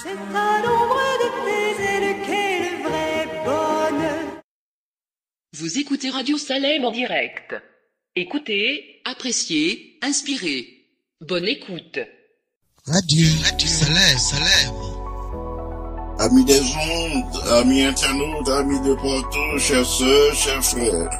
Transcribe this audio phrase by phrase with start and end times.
[0.00, 4.42] C'est à l'ombre de tes ailes qu'est le vrai bonheur.
[5.54, 7.56] Vous écoutez Radio Salem en direct.
[8.14, 10.68] Écoutez, appréciez, inspirez.
[11.20, 11.98] Bonne écoute.
[12.86, 14.74] Radio, Radio Salem, Salem.
[16.20, 21.10] Amis des ondes, amis internautes, amis de partout, chers sœurs, chers frères,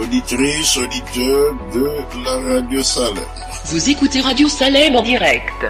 [0.00, 3.24] auditrices, auditeurs de la radio Salem.
[3.64, 5.66] Vous écoutez Radio Salem en direct.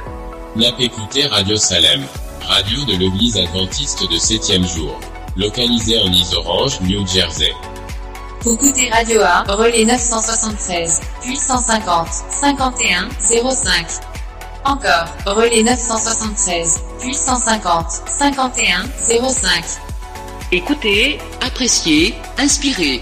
[0.57, 2.05] Nap écoutez Radio Salem,
[2.43, 4.99] radio de l'église adventiste de 7e jour,
[5.37, 7.53] localisée en Isorange, New Jersey.
[8.45, 13.87] Écoutez Radio A, relais 976, puis 150, 51, 05.
[14.65, 19.65] Encore, relais 976, puis 150, 51, 05.
[20.51, 23.01] Écoutez, appréciez, inspirez.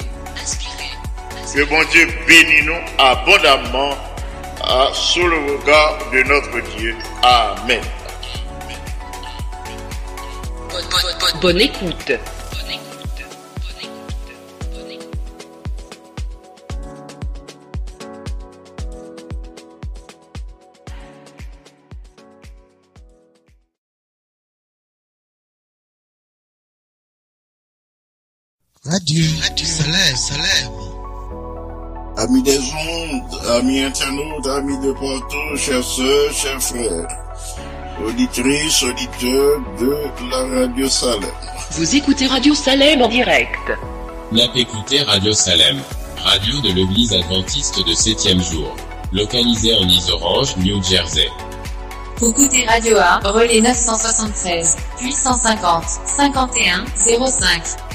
[1.55, 3.97] Que bon Dieu bénisse nous abondamment
[4.69, 6.95] ah, sous le regard de notre Dieu.
[7.23, 7.83] Amen.
[11.41, 12.13] Bonne écoute.
[28.85, 30.98] Radio, Radio Salem, Salem.
[32.19, 37.07] Amis des ondes, amis internautes, amis de partout, chers sœurs, chers frères,
[38.05, 39.95] auditrices, auditeurs de
[40.29, 41.31] la radio Salem.
[41.71, 43.71] Vous écoutez Radio Salem en direct.
[44.33, 45.79] Nap écoutez Radio Salem,
[46.17, 48.75] radio de l'église adventiste de 7e jour,
[49.13, 51.29] localisée en Isorange, New Jersey.
[52.21, 57.88] Écoutez Radio A, relais 976, puis 150, 51, 05.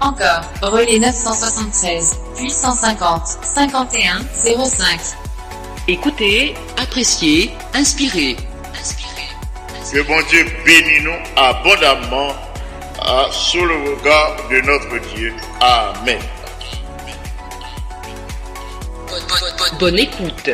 [0.00, 5.00] Encore, relais 976, puis 150, 51, 05.
[5.88, 8.36] Écoutez, appréciez, inspirez.
[9.90, 12.34] Que bon Dieu bénisse nous abondamment
[13.00, 15.34] ah, sous le regard de notre Dieu.
[15.62, 16.20] Amen.
[19.80, 20.50] Bonne écoute.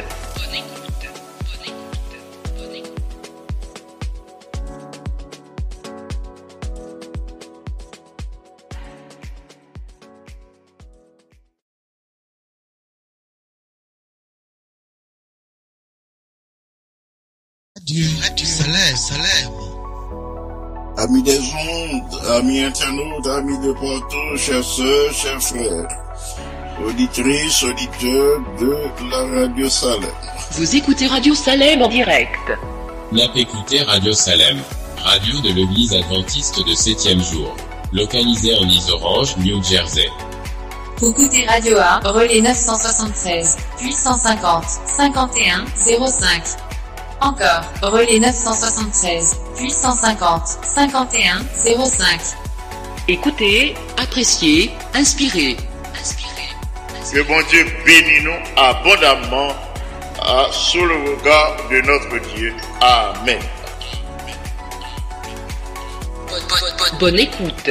[17.94, 19.52] Radio, Radio Salem, Salem.
[20.96, 25.88] Amis des ondes, amis internautes, amis de partout, chers sœurs, chers frères,
[26.84, 28.74] auditrices, auditeurs de
[29.10, 30.10] la radio Salem.
[30.52, 32.58] Vous écoutez Radio Salem en direct.
[33.12, 34.58] Nap écoutez Radio Salem,
[34.98, 37.54] radio de l'église adventiste de 7e jour,
[37.92, 40.08] localisée en Isorange, New Jersey.
[41.00, 46.73] Écoutez Radio A, relais 976, puis 150, 51, 05.
[47.20, 52.20] Encore, relais 976, puis 150, 51, 05.
[53.08, 55.56] Écoutez, appréciez, inspirez.
[57.14, 59.54] Que bon Dieu bénisse nous abondamment
[60.20, 62.52] ah, sous le regard de notre Dieu.
[62.80, 63.38] Amen.
[66.98, 67.70] Bonne écoute.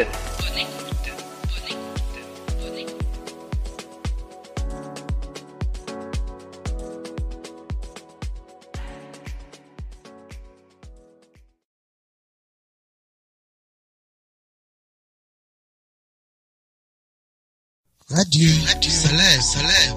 [18.15, 19.95] Radio, Radio Salem, Salem.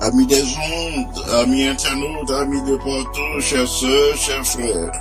[0.00, 4.92] Amis des ondes, amis internautes, amis de partout, chers sœurs, chers frères,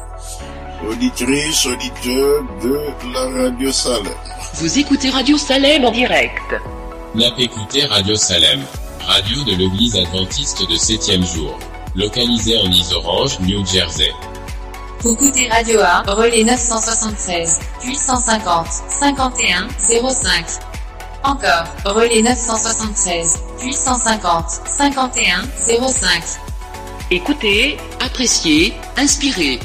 [0.86, 2.78] auditrices, auditeurs de
[3.14, 4.14] la radio Salem.
[4.56, 6.54] Vous écoutez Radio Salem en direct.
[7.16, 8.60] Nap écoutez Radio Salem,
[9.08, 11.58] radio de l'église adventiste de 7e jour,
[11.96, 14.12] localisée en Isorange, New Jersey.
[15.06, 20.71] Écoutez Radio A, relais 976, puis 150, 51, 05.
[21.24, 26.24] Encore, relais 976, puis 150, 51, 05.
[27.12, 29.60] Écoutez, appréciez, inspirez.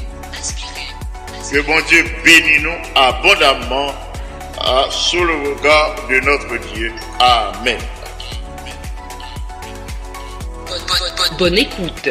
[1.49, 3.93] Que bon Dieu bénisse nous abondamment
[4.59, 6.93] ah, sous le regard de notre Dieu.
[7.19, 7.79] Amen.
[11.39, 12.09] Bonne écoute.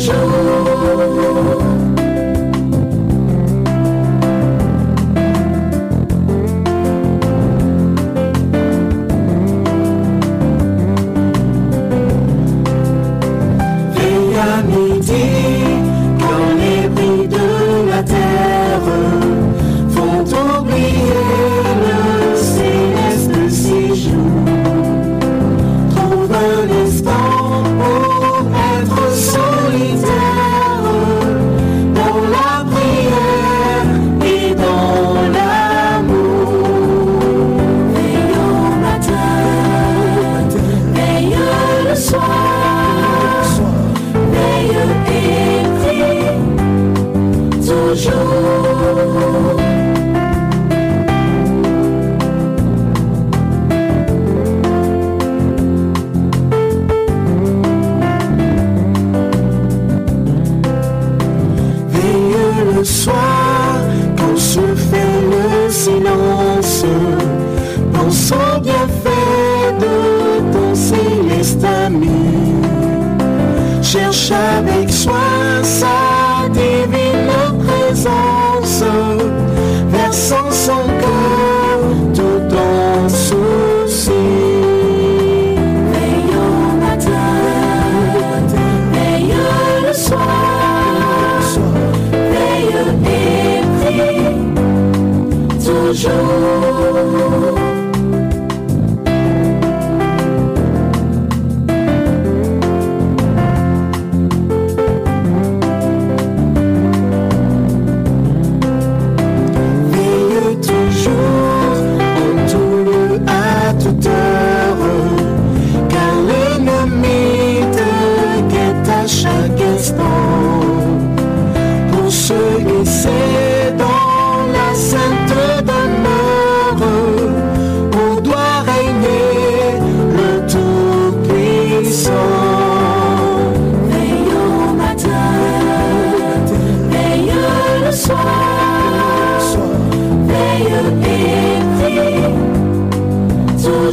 [0.00, 0.69] show.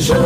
[0.09, 0.19] Amis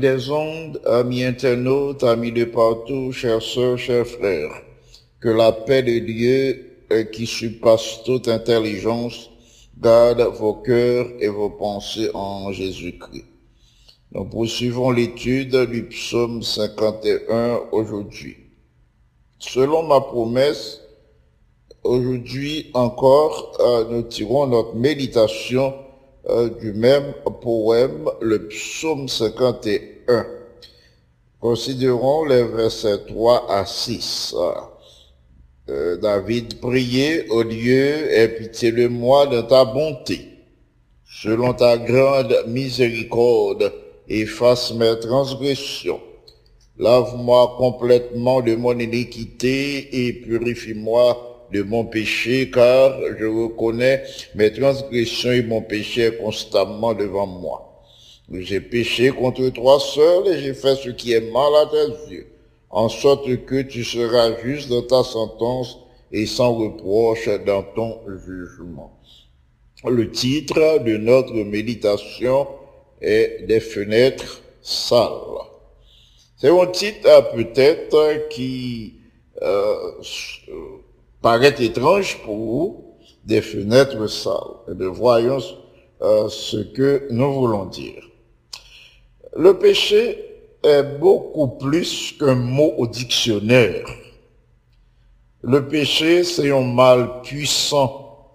[0.00, 4.62] des ondes, amis internautes, amis de partout, chers sœurs, chers frères,
[5.20, 9.28] que la paix de Dieu euh, qui surpasse toute intelligence
[9.78, 13.35] garde vos cœurs et vos pensées en Jésus-Christ.
[14.12, 18.36] Nous poursuivons l'étude du psaume 51 aujourd'hui.
[19.38, 20.80] Selon ma promesse,
[21.82, 25.74] aujourd'hui encore, euh, nous tirons notre méditation
[26.28, 30.26] euh, du même poème, le psaume 51.
[31.40, 34.36] Considérons les versets 3 à 6.
[35.68, 40.20] Euh, David priait au Dieu, pitié de moi de ta bonté.
[41.04, 43.72] Selon ta grande miséricorde,
[44.08, 46.00] efface mes transgressions.
[46.78, 54.02] Lave-moi complètement de mon iniquité et purifie-moi de mon péché, car je reconnais
[54.34, 57.82] mes transgressions et mon péché constamment devant moi.
[58.32, 62.26] J'ai péché contre toi seul et j'ai fait ce qui est mal à tes yeux,
[62.70, 65.78] en sorte que tu seras juste dans ta sentence
[66.10, 68.92] et sans reproche dans ton jugement.
[69.84, 72.48] Le titre de notre méditation
[73.00, 75.46] est Des fenêtres sales.
[76.36, 78.94] C'est un titre euh, peut-être qui
[79.42, 80.02] euh,
[81.22, 82.84] paraît étrange pour vous,
[83.24, 84.56] des fenêtres sales.
[84.70, 85.38] Et bien, voyons
[86.02, 88.02] euh, ce que nous voulons dire.
[89.36, 90.18] Le péché
[90.62, 93.86] est beaucoup plus qu'un mot au dictionnaire.
[95.42, 98.32] Le péché, c'est un mal puissant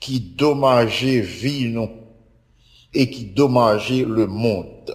[0.00, 1.90] qui dommageait vie nous
[2.94, 4.94] et qui dommageait le monde.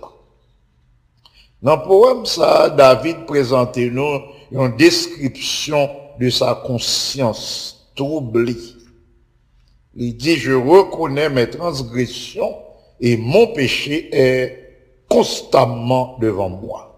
[1.61, 4.19] Dans le poème, ça, David présente nous
[4.51, 8.57] une description de sa conscience troublée.
[9.95, 12.57] Il dit, je reconnais mes transgressions
[12.99, 14.63] et mon péché est
[15.07, 16.89] constamment devant moi.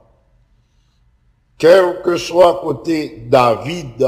[1.58, 4.06] Quel que soit côté David,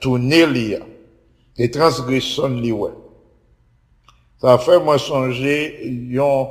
[0.00, 2.90] tourné les transgressions li ouais.
[4.38, 6.48] Ça fait moi songer yon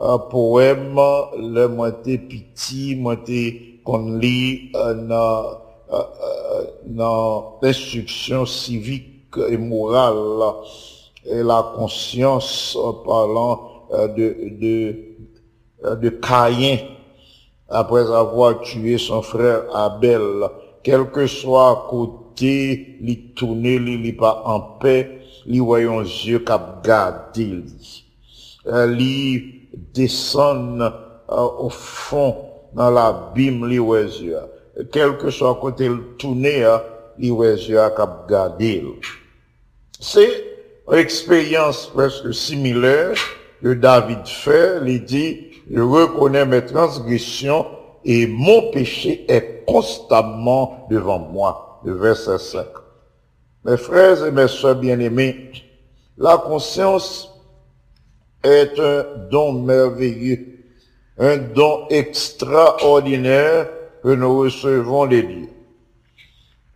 [0.00, 0.98] un poème
[1.38, 5.44] le moi petit, moi t'es qu'on lit euh, dans
[5.92, 10.54] euh, euh, dans l'instruction civique et morale
[11.26, 13.60] et la conscience en parlant
[13.92, 14.96] euh, de de
[15.84, 16.78] euh, de Caïn.
[17.68, 20.22] Après avoir tué son frère Abel,
[20.82, 25.15] quel que soit côté, li tourné, li, li pas en paix,
[25.46, 28.04] li voyons yeux cap garder li.
[28.66, 32.36] Li descend euh, au fond
[32.74, 34.38] dans l'abîme li ouais yeux.
[34.92, 36.78] Quel que soit côté le tourné, euh,
[37.18, 38.30] li ouais yeux cap.
[40.00, 40.44] C'est
[40.90, 43.14] une expérience presque similaire
[43.62, 47.66] que David fait, il dit, je reconnais mes transgressions
[48.04, 51.80] et mon péché est constamment devant moi.
[51.84, 52.66] Le verset 5.
[53.66, 55.50] Mes frères et mes soeurs bien-aimés,
[56.16, 57.28] la conscience
[58.44, 60.62] est un don merveilleux,
[61.18, 63.68] un don extraordinaire
[64.04, 65.48] que nous recevons des dieux.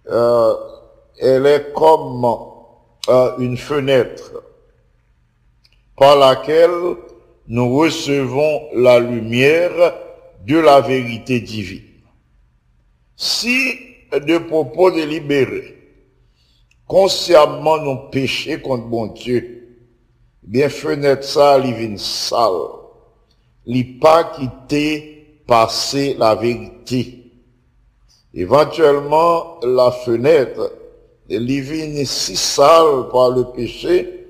[0.08, 0.52] Euh,
[1.20, 2.26] elle est comme
[3.08, 4.42] euh, une fenêtre
[5.96, 6.96] par laquelle
[7.46, 9.94] nous recevons la lumière
[10.44, 12.02] de la vérité divine.
[13.14, 13.78] Si
[14.10, 15.79] de propos délibérés,
[16.90, 19.78] consciemment nous péchons contre bon Dieu,
[20.42, 22.66] bien fenêtre ça, li vin sale,
[23.64, 27.30] li pas quitter passer la vérité.
[28.34, 30.72] Éventuellement, la fenêtre,
[31.28, 34.26] li vin si sale par le péché,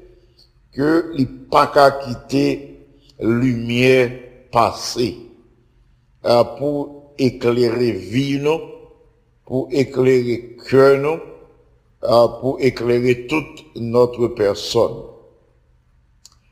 [0.71, 2.85] que li pas qu'à quitter
[3.21, 4.11] lumière
[4.53, 5.17] passée.
[6.27, 8.45] Euh, pour éclairer vie
[9.47, 11.23] pour éclairer cœur
[12.01, 15.03] pour éclairer toute notre personne.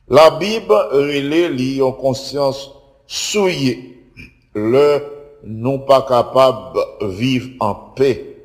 [0.08, 2.70] La Bible relève li en conscience
[3.06, 3.98] souillée,
[4.54, 5.00] le
[5.44, 8.36] non pas capable de vivre en paix.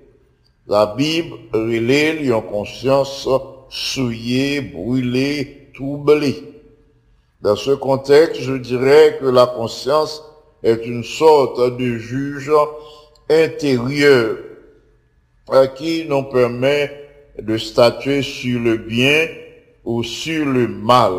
[0.67, 3.27] La Bible relève li en conscience
[3.69, 6.43] souillée, brûlée, troublée.
[7.41, 10.23] Dans ce contexte, je dirais que la conscience
[10.63, 12.51] est une sorte de juge
[13.29, 14.37] intérieur
[15.75, 16.91] qui nous permet
[17.41, 19.27] de statuer sur le bien
[19.83, 21.13] ou sur le mal.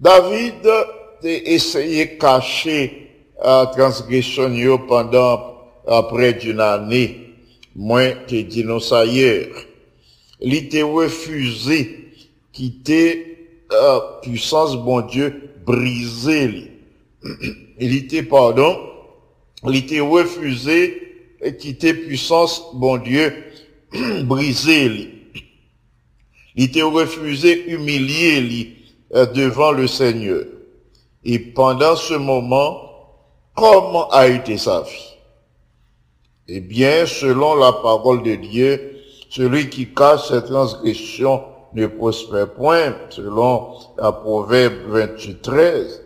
[0.00, 0.86] David a
[1.22, 3.10] essayé de cacher
[3.42, 5.54] la transgression pendant
[6.10, 7.34] près d'une année,
[7.74, 8.34] moins que
[9.06, 9.46] hier.
[10.40, 12.04] Il était refusé
[12.52, 13.34] quitter
[13.72, 16.70] euh, puissance bon Dieu brisé li.
[17.80, 18.78] Il était pardon,
[19.66, 21.03] il était refusé
[21.50, 23.32] quitter puissance bon Dieu
[24.24, 25.10] brisé.
[26.56, 28.76] Il était refusé humilié li,
[29.14, 30.44] euh, devant le Seigneur.
[31.24, 32.80] Et pendant ce moment,
[33.54, 35.16] comment a été sa vie?
[36.48, 42.94] Eh bien, selon la parole de Dieu, celui qui cache ses transgressions ne prospère point,
[43.10, 46.02] selon la Proverbe 28, 13.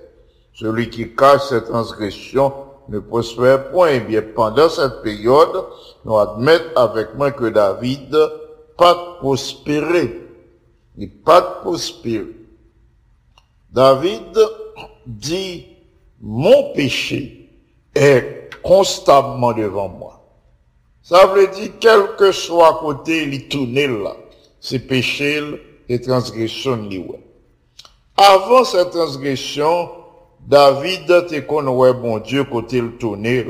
[0.55, 2.53] Celui qui cache ses transgressions
[2.89, 3.91] ne prospère point.
[3.93, 5.65] Eh bien, pendant cette période,
[6.05, 8.17] nous admettons avec moi que David
[8.77, 10.23] pas prospéré.
[10.97, 12.27] Il pas prospéré.
[13.71, 14.39] David
[15.07, 15.67] dit,
[16.21, 17.51] mon péché
[17.95, 20.21] est constamment devant moi.
[21.03, 24.17] Ça veut dire, quel que soit côté, il tourne là.
[24.61, 25.41] C'est péché,
[25.89, 27.25] et transgression, li ouais.
[28.17, 29.89] Avant cette transgression,
[30.49, 33.45] David te connaît bon Dieu côté le tourner.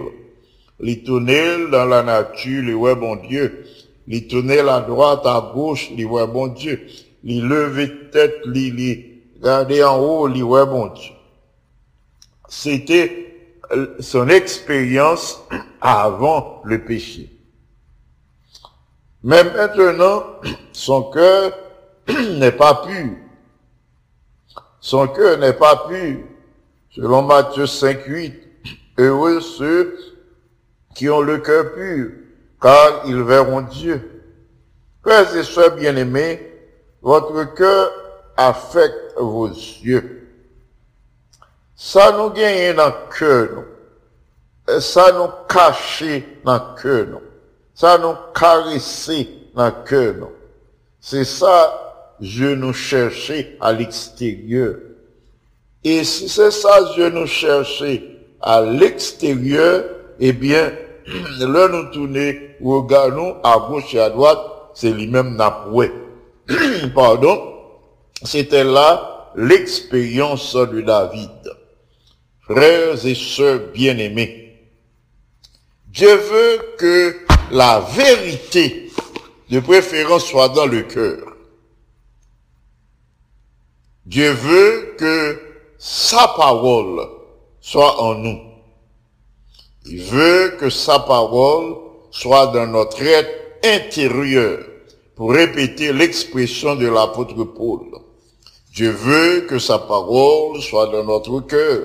[0.80, 3.64] Il tournait dans la nature, ouais bon Dieu.
[4.08, 6.88] Il tournait à droite, à gauche, il ouais bon Dieu.
[7.22, 11.12] Il levait tête, il regardait en haut, il ouais bon Dieu.
[12.48, 13.32] C'était
[13.70, 15.40] euh, son expérience
[15.80, 17.30] avant le péché.
[19.22, 20.24] Mais maintenant,
[20.72, 21.52] son cœur
[22.08, 23.12] n'est pas pur.
[24.80, 26.24] Son cœur n'est pas pur.
[26.94, 28.34] Selon Matthieu 5, 8,
[28.98, 29.96] heureux ceux
[30.94, 32.10] qui ont le cœur pur,
[32.60, 34.22] car ils verront Dieu.
[35.02, 36.52] Frères et sœurs bien-aimés,
[37.02, 37.92] votre cœur
[38.36, 40.28] affecte vos yeux.
[41.76, 44.80] Ça nous gagne dans le cœur, nous.
[44.80, 46.02] Ça nous cache
[46.44, 47.22] dans le cœur, nous.
[47.74, 49.10] Ça nous caresse
[49.54, 50.32] dans le cœur, nous.
[51.00, 54.74] C'est ça, je nous cherchais à l'extérieur.
[55.84, 58.02] Et si c'est ça, je nous cherchais
[58.40, 59.84] à l'extérieur,
[60.18, 60.72] eh bien,
[61.40, 64.38] là nous tourner, regardons à gauche et à droite,
[64.74, 65.92] c'est lui-même napoué.
[66.94, 67.54] Pardon?
[68.22, 71.30] C'était là l'expérience de David.
[72.40, 74.56] Frères et sœurs bien-aimés,
[75.86, 77.16] Dieu veut que
[77.50, 78.90] la vérité,
[79.50, 81.36] de préférence, soit dans le cœur.
[84.06, 85.47] Dieu veut que
[85.78, 87.08] sa parole
[87.60, 88.40] soit en nous.
[89.86, 91.76] Il veut que sa parole
[92.10, 93.30] soit dans notre être
[93.64, 94.60] intérieur,
[95.14, 97.86] pour répéter l'expression de l'apôtre Paul.
[98.74, 101.82] Dieu veut que sa parole soit dans notre cœur.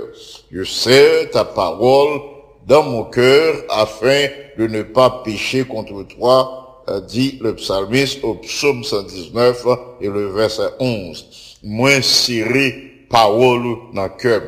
[0.51, 2.21] Je sais ta parole
[2.67, 8.83] dans mon cœur afin de ne pas pécher contre toi, dit le psalmiste au psaume
[8.83, 9.65] 119
[10.01, 11.59] et le verset 11.
[11.63, 14.41] Moins serré parole dans le cœur.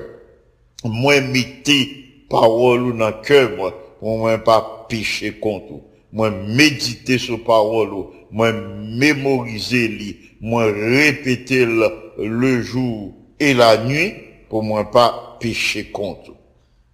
[0.83, 5.81] Moins mité parole dans le cœur, moi, pour moins pas pécher contre.
[6.11, 7.91] Moins méditer sur parole,
[8.31, 11.65] moins mémoriser li, moins répéter
[12.17, 14.15] le, jour et la nuit,
[14.49, 16.31] pour moins pas pécher contre.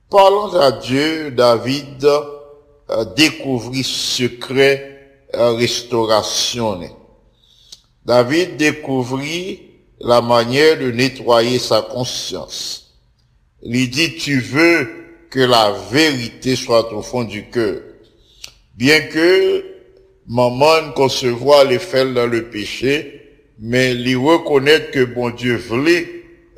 [0.09, 6.81] Parlons à Dieu, David euh, découvrit secret euh, restauration.
[8.05, 9.70] David découvrit
[10.03, 12.97] la manière de nettoyer sa conscience.
[13.63, 14.87] Il dit, tu veux
[15.29, 17.81] que la vérité soit au fond du cœur.
[18.75, 19.63] Bien que
[20.27, 23.21] maman concevoir les faits dans le péché,
[23.59, 26.07] mais il reconnaître que bon Dieu voulait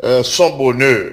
[0.03, 1.11] euh, son bonheur.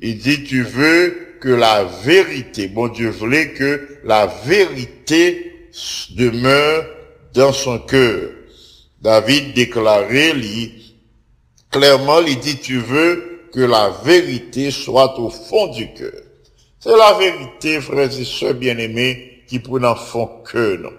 [0.00, 5.68] Il dit, tu veux que la vérité, bon Dieu voulait que la vérité
[6.10, 6.86] demeure
[7.34, 8.30] dans son cœur.
[9.02, 10.83] David déclarait, lui,
[11.74, 16.12] clairement, il dit, tu veux que la vérité soit au fond du cœur.
[16.80, 20.90] C'est la vérité, frères et sœurs bien-aimés, qui pour n'en font que nous.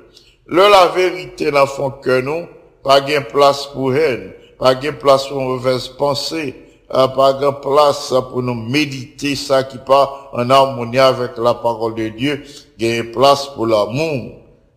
[0.48, 2.46] Le la vérité n'en font que nous,
[2.84, 6.54] pas gain place pour haine, pas gain place pour mauvaise pensée,
[6.94, 11.96] euh, pas gain place pour nous méditer ça qui part en harmonie avec la parole
[11.96, 12.44] de Dieu,
[12.78, 14.34] gain place pour l'amour.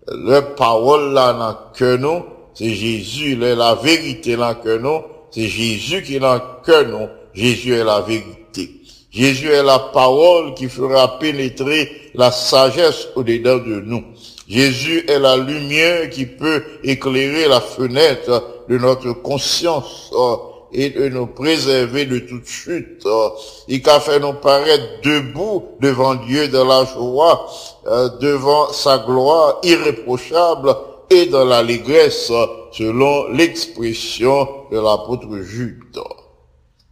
[0.07, 5.47] Le parole là dans que nous, c'est Jésus, le- la vérité là que nous, c'est
[5.47, 8.71] Jésus qui est dans que nous, Jésus est la vérité.
[9.11, 14.05] Jésus est la parole qui fera pénétrer la sagesse au-dedans de nous.
[14.49, 20.37] Jésus est la lumière qui peut éclairer la fenêtre de notre conscience euh,
[20.73, 23.05] et de nous préserver de toute chute.
[23.07, 23.29] euh.
[23.69, 27.47] Il a fait nous paraître debout devant Dieu dans la joie,
[27.87, 30.75] euh, devant sa gloire irréprochable
[31.11, 32.31] et dans l'allégresse,
[32.73, 35.99] selon l'expression de l'apôtre Jude.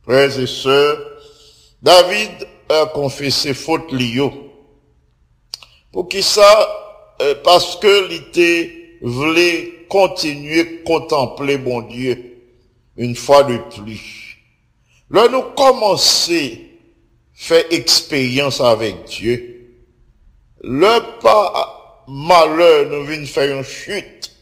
[0.03, 0.99] Frères et sœurs,
[1.83, 2.31] David
[2.69, 4.31] a confessé faute liée.
[5.93, 6.69] Pour qui ça?
[7.23, 12.43] Euh, parce que l'ité voulait continuer contempler bon Dieu
[12.97, 14.39] une fois de plus.
[15.11, 16.67] Là, nous commencer
[17.33, 19.71] faire expérience avec Dieu.
[20.63, 24.36] Le pas malheur nous vient faire une chute.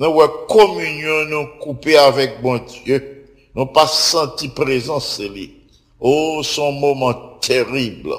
[0.00, 3.26] Nous avons communion nous couper avec bon Dieu.
[3.54, 5.52] Nous pas senti présence lui.
[6.00, 8.14] Oh, son moment terrible.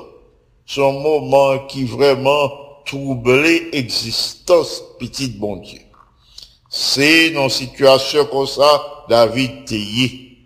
[0.64, 2.52] Son moment qui vraiment
[2.86, 5.80] troublait existence petite bon Dieu.
[6.70, 10.38] C'est dans une situation comme ça, David Théier.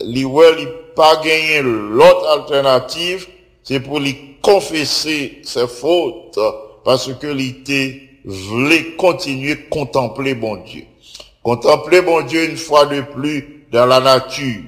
[0.00, 3.28] Ouais, li pas gagné l'autre alternative,
[3.62, 6.38] c'est pour lui confesser ses fautes,
[6.84, 7.26] parce que
[8.24, 10.84] l'ité voulait continuer contempler bon Dieu.
[11.42, 14.62] Contempler bon Dieu une fois de plus dans la nature.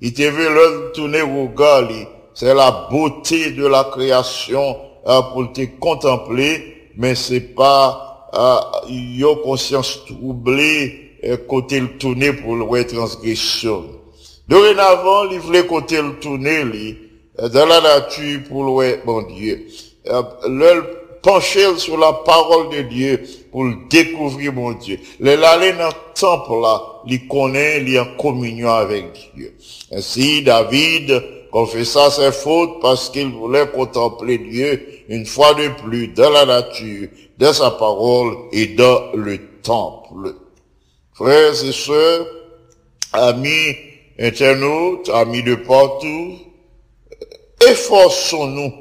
[0.00, 2.06] Il te veut le tourner au gars, li.
[2.34, 9.36] c'est la beauté de la création euh, pour te contempler, mais c'est pas euh, yo
[9.36, 13.84] conscience troublée euh, côté le tourner pour le transgression.
[14.48, 16.98] Dorénavant, il voulait côté le tourner
[17.38, 19.66] dans la nature pour le bon Dieu.
[20.06, 20.22] Euh,
[21.24, 25.00] pencher sur la parole de Dieu pour le découvrir mon Dieu.
[25.18, 29.56] Le l'aller dans le temple là, il connaît, il en communion avec Dieu.
[29.90, 36.30] Ainsi, David confessa ses fautes parce qu'il voulait contempler Dieu une fois de plus dans
[36.30, 37.08] la nature,
[37.38, 40.34] dans sa parole et dans le temple.
[41.14, 42.26] Frères et sœurs,
[43.12, 43.76] amis
[44.18, 46.38] internautes, amis de partout,
[47.66, 48.72] efforçons-nous,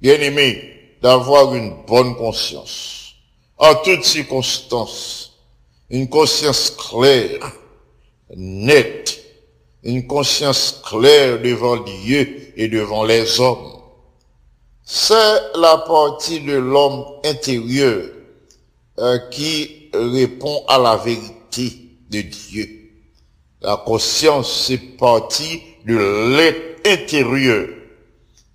[0.00, 3.14] bien-aimés, d'avoir une bonne conscience,
[3.58, 5.32] en toutes circonstances,
[5.88, 7.52] une conscience claire,
[8.36, 9.22] nette,
[9.82, 13.80] une conscience claire devant Dieu et devant les hommes.
[14.84, 18.02] C'est la partie de l'homme intérieur
[18.98, 21.72] euh, qui répond à la vérité
[22.10, 22.68] de Dieu.
[23.62, 27.68] La conscience, c'est partie de l'être intérieur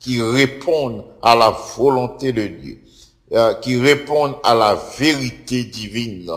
[0.06, 2.80] qui répondent à la volonté de Dieu,
[3.32, 6.30] euh, qui répondent à la vérité divine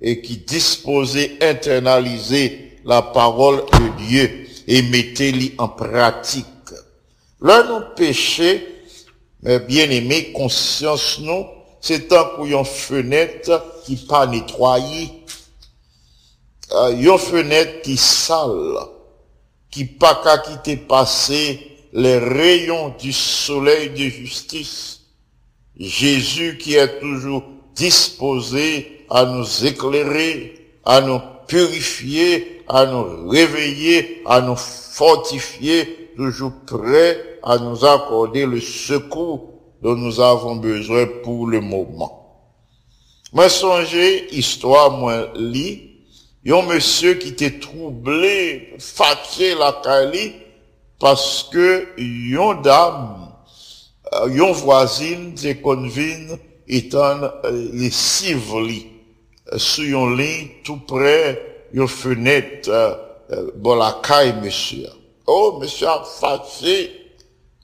[0.00, 6.46] et qui disposaient internaliser la parole de Dieu et mettez-les en pratique.
[7.40, 8.66] Là, nos péchés,
[9.68, 11.46] bien-aimés, conscience nous,
[11.80, 15.12] c'est un pour une fenêtre qui pas nettoyée,
[16.72, 18.78] euh, une fenêtre qui sale,
[19.70, 25.00] qui pas qu'à quitter passer les rayons du soleil de justice.
[25.76, 34.40] Jésus qui est toujours disposé à nous éclairer, à nous purifier, à nous réveiller, à
[34.40, 39.50] nous fortifier, toujours prêt à nous accorder le secours
[39.82, 42.18] dont nous avons besoin pour le moment.
[43.32, 45.90] Moi songez, histoire, moi lit,
[46.44, 49.72] yon monsieur qui était troublé, fatigué la
[51.02, 53.32] parce que yon dame,
[54.14, 56.38] euh, yon voisine, c'est convine,
[56.68, 58.86] étant euh, les civili,
[59.52, 62.94] euh, sur yon lit, tout près, yon fenêtre, euh,
[63.32, 64.90] euh, bon la caille, monsieur.
[65.26, 66.92] Oh, monsieur a fatigué,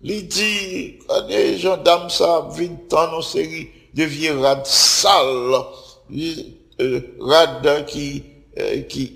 [0.03, 5.63] il dit, quand les gens dames ça, viennent dans nos séries de vieux rades sales,
[6.81, 8.25] euh, rades qui,
[8.59, 9.13] euh, qui,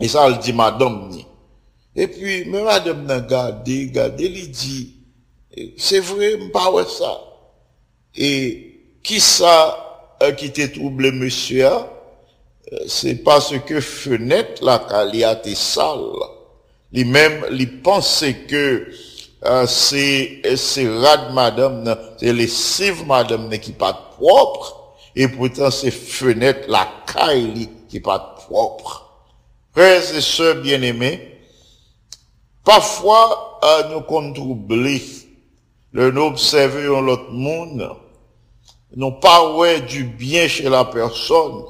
[0.00, 1.10] Et ça, elle dit madame.
[1.94, 4.94] Et puis, mais madame n'a gardé, gardé, il dit,
[5.78, 7.20] c'est vrai, m'pas ouais ça.
[8.14, 9.86] Et qui ça
[10.22, 11.86] euh, qui t'a troublé, monsieur, hein?
[12.72, 14.82] Euh, c'est parce que fenêtre la
[15.12, 16.00] était sale.
[16.92, 18.88] lui-même, il pensait que
[19.44, 26.68] euh, c'est c'est rad madame, c'est lessive madame qui pas propre, et pourtant c'est fenêtre
[26.68, 29.05] la caille qui pas propre.
[29.76, 31.20] Frères et sœurs bien-aimés,
[32.64, 35.02] parfois euh, nous compte troubler,
[35.92, 37.86] le nous observer l'autre monde,
[38.96, 39.12] nous
[39.58, 41.62] ouais du bien chez la personne,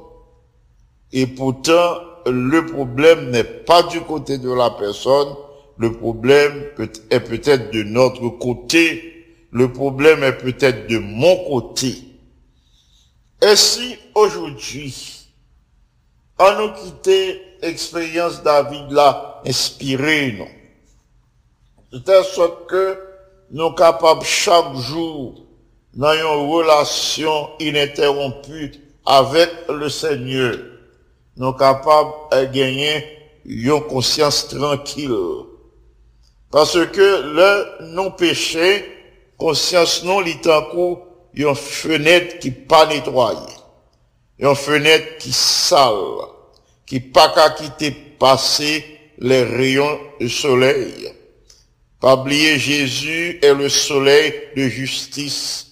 [1.10, 5.34] et pourtant, le problème n'est pas du côté de la personne,
[5.76, 6.64] le problème
[7.10, 11.96] est peut-être de notre côté, le problème est peut-être de mon côté.
[13.42, 15.25] Et si aujourd'hui,
[16.38, 20.48] en nous quitter expérience David là, inspiré, non?
[21.92, 22.98] De telle sorte que
[23.50, 25.46] nous capables chaque jour
[25.94, 28.72] dans une relation ininterrompue
[29.06, 30.56] avec le Seigneur,
[31.36, 33.04] nous capables de gagner
[33.44, 35.14] une conscience tranquille.
[36.50, 38.84] Parce que le non-péché,
[39.38, 40.98] conscience non litankou,
[41.34, 43.38] une fenêtre qui pas nettoyée.
[44.38, 45.94] Une fenêtre qui sale,
[46.84, 48.84] qui pas qu'à quitter passer
[49.18, 51.12] les rayons du soleil.
[52.00, 55.66] Pas oublier Jésus est le soleil de justice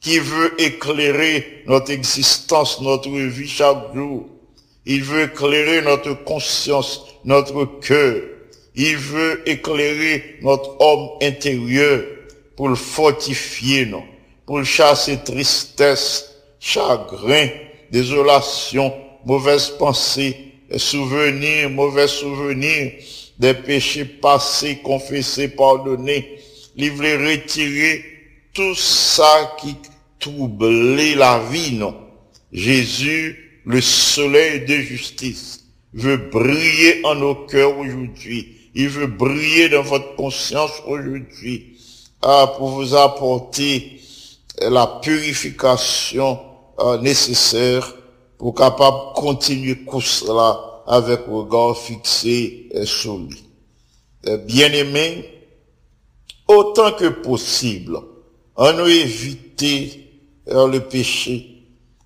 [0.00, 4.26] qui veut éclairer notre existence, notre vie chaque jour.
[4.86, 8.22] Il veut éclairer notre conscience, notre cœur.
[8.74, 12.02] Il veut éclairer notre homme intérieur
[12.56, 14.04] pour le fortifier, non,
[14.46, 17.48] pour chasser tristesse, chagrin,
[17.90, 18.92] désolation,
[19.24, 20.36] mauvaises pensées,
[20.76, 22.92] souvenirs, mauvais souvenirs,
[23.38, 26.38] des péchés passés, confessés, pardonnés.
[26.76, 28.04] Veut retirer
[28.52, 29.74] tout ça qui
[30.18, 31.96] troublait la vie, non.
[32.52, 38.54] Jésus, le soleil de justice, veut briller en nos cœurs aujourd'hui.
[38.74, 41.76] Il veut briller dans votre conscience aujourd'hui
[42.22, 44.00] ah, pour vous apporter
[44.60, 46.38] la purification
[46.80, 47.94] euh, nécessaire
[48.38, 53.44] pour capable continuer course là avec regard fixé sur lui.
[54.26, 55.24] Euh, Bien-aimés,
[56.48, 57.98] autant que possible,
[58.56, 60.10] on nous éviter
[60.48, 61.62] euh, le péché,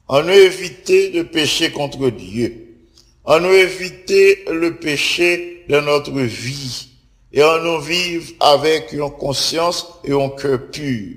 [0.09, 2.77] on nous éviter de pécher contre Dieu,
[3.25, 6.89] on nous éviter le péché de notre vie,
[7.33, 11.17] et on nous vive avec une conscience et un cœur pur.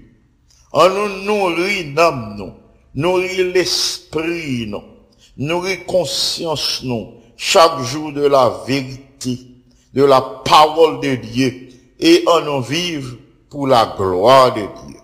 [0.72, 2.54] On nous nourrit l'âme, nous,
[2.96, 4.84] nourrit l'esprit, nous,
[5.38, 9.40] nourrit conscience, nous, chaque jour de la vérité,
[9.94, 13.18] de la parole de Dieu, et on nous vive
[13.50, 15.00] pour la gloire de Dieu.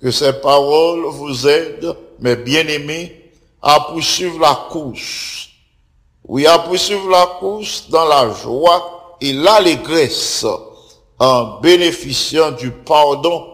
[0.00, 5.48] Que ces paroles vous aident, mes bien-aimés, à poursuivre la course.
[6.26, 10.46] Oui, à poursuivre la course dans la joie et l'allégresse
[11.18, 13.46] en bénéficiant du pardon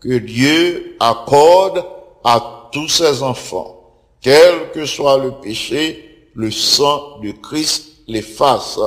[0.00, 1.84] que Dieu accorde
[2.22, 3.76] à tous ses enfants.
[4.20, 8.78] Quel que soit le péché, le sang de Christ l'efface.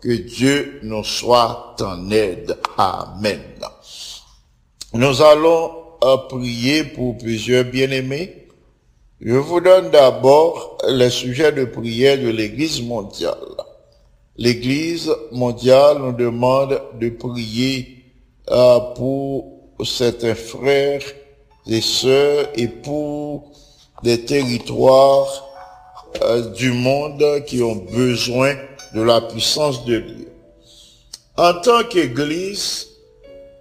[0.00, 2.58] Que Dieu nous soit en aide.
[2.76, 3.40] Amen.
[4.92, 5.70] Nous allons
[6.04, 8.48] euh, prier pour plusieurs bien-aimés.
[9.20, 13.38] Je vous donne d'abord les sujets de prière de l'Église mondiale.
[14.36, 18.04] L'Église mondiale nous demande de prier
[18.50, 21.02] euh, pour certains frères
[21.66, 23.50] et sœurs et pour
[24.02, 25.44] des territoires
[26.22, 28.54] euh, du monde qui ont besoin
[28.94, 30.28] de la puissance de Dieu.
[31.36, 32.88] En tant qu'Église,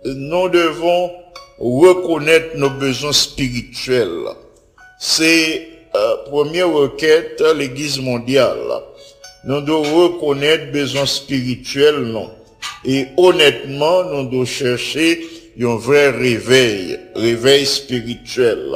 [0.05, 1.11] nous devons
[1.59, 4.27] reconnaître nos besoins spirituels.
[4.99, 8.81] C'est euh, première requête l'Église mondiale.
[9.45, 12.29] Nous devons reconnaître besoins spirituels, non.
[12.85, 15.25] Et honnêtement, nous devons chercher
[15.61, 18.71] un vrai réveil, réveil spirituel.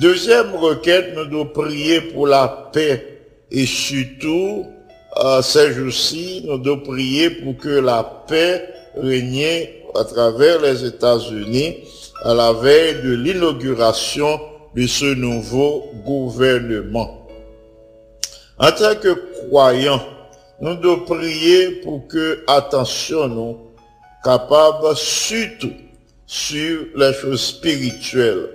[0.00, 4.66] Deuxième requête, nous devons prier pour la paix et surtout,
[5.18, 11.76] euh, ces jours-ci, nous devons prier pour que la paix règne à travers les États-Unis
[12.24, 14.40] à la veille de l'inauguration
[14.74, 17.28] de ce nouveau gouvernement.
[18.58, 20.02] En tant que croyants,
[20.60, 23.65] nous devons prier pour que, attention, nous,
[24.26, 25.72] capables surtout
[26.26, 28.48] sur les choses spirituelles,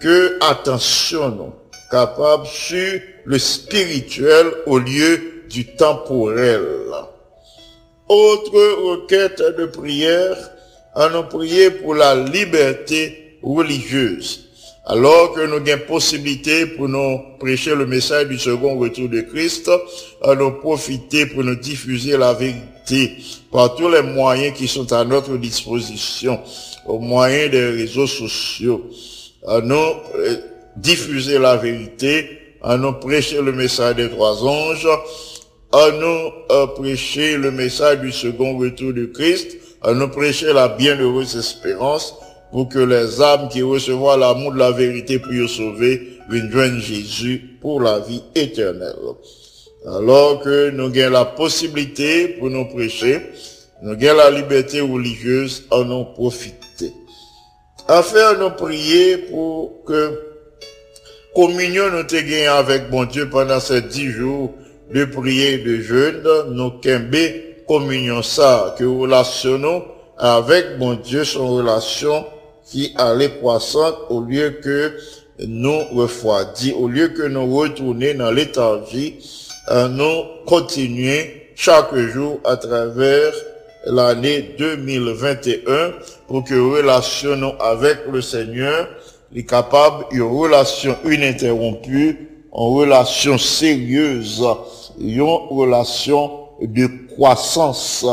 [0.00, 1.52] que, attention, nous,
[1.90, 6.62] capables sur le spirituel au lieu du temporel.
[8.08, 10.38] Autre requête de prière,
[10.94, 14.46] à nous prier pour la liberté religieuse,
[14.86, 19.70] Alors que nous avons possibilité pour nous prêcher le message du second retour de Christ,
[20.22, 23.18] à nous profiter pour nous diffuser la vérité
[23.50, 26.40] par tous les moyens qui sont à notre disposition,
[26.86, 28.84] au moyen des réseaux sociaux,
[29.46, 30.36] à nous euh,
[30.76, 34.88] diffuser la vérité, à nous prêcher le message des trois anges,
[35.72, 40.68] à nous euh, prêcher le message du second retour de Christ, à nous prêcher la
[40.68, 42.14] bienheureuse espérance,
[42.50, 47.58] pour que les âmes qui recevront l'amour de la vérité puissent sauver, viennent joindre Jésus
[47.60, 48.96] pour la vie éternelle.
[49.86, 53.22] Alors que nous avons la possibilité pour nous prêcher,
[53.82, 56.92] nous avons la liberté religieuse à nous profiter.
[57.86, 60.20] Afin nous prier pour que
[61.34, 64.52] communion nous te avec bon Dieu pendant ces dix jours
[64.92, 67.16] de prière de jeûne, nous kembe
[67.68, 69.84] communion ça, que relationnons
[70.18, 72.26] avec mon Dieu son relation
[72.66, 74.96] qui allait croissante au lieu que
[75.46, 79.18] nous refroidir, au lieu que nous retourner dans léthargie,
[79.90, 83.32] nous continuer chaque jour à travers
[83.86, 85.92] l'année 2021
[86.26, 88.88] pour que relationnons avec le Seigneur
[89.34, 92.18] est capable une relation ininterrompue, une
[92.52, 94.44] relation sérieuse,
[94.98, 98.06] une relation de croissance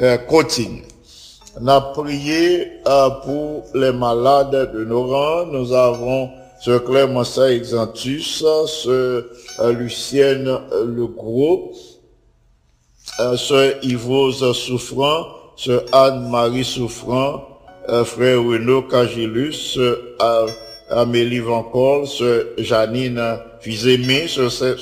[0.00, 0.84] euh, continue.
[1.60, 5.46] On a prié euh, pour les malades de nos rangs.
[5.46, 9.24] Nous avons ce Clémentin Exantus, ce
[9.60, 11.72] euh, Lucienne euh, Le Gros,
[13.18, 17.46] euh, ce Yvose Souffrant, ce Anne-Marie Souffrant,
[18.04, 20.46] frère Renaud Cagilus, euh,
[20.90, 24.76] Amélie Vancol, ce Janine Fizemé, ce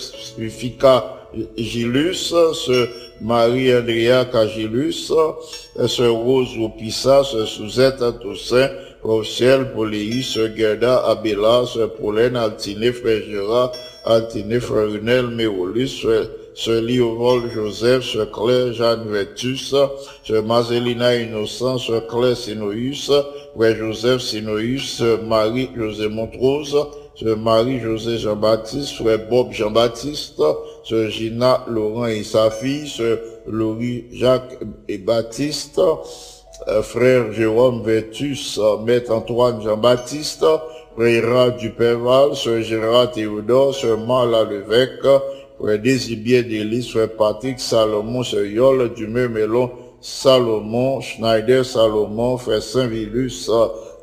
[0.49, 1.15] Fika
[1.57, 2.89] Gilus, ce
[3.21, 5.13] Marie-Andrea Cagilus,
[5.87, 8.69] ce Rose Opissa, ce Suzette Toussaint,
[9.03, 13.73] Rochelle Poléi, ce Gerda Abela, ce Pauline Altiné, frère Gérard
[14.05, 19.77] Altiné, frère Runel Méolis, ce ce Liovol Joseph, ce Claire Jeanne Vertus,
[20.25, 23.13] ce Marcelina Innocent, ce Claire Sinoïus,
[23.57, 26.77] frère Joseph Sinoïus, ce Marie José Montrose,
[27.15, 30.43] ce Marie-José Jean-Baptiste, frère Bob Jean-Baptiste,
[30.83, 34.59] ce Gina Laurent et sa fille, ce Laurie Jacques
[34.89, 35.81] et Baptiste,
[36.83, 40.45] frère Jérôme euh, maître Antoine Jean-Baptiste,
[40.97, 45.07] frère Duperval, ce Gérard Théodore, ce Marla Levesque,
[45.59, 53.51] frère Désibien Delis, frère Patrick Salomon, ce Yol Dumé Melon, Salomon, Schneider Salomon, frère Saint-Vilus,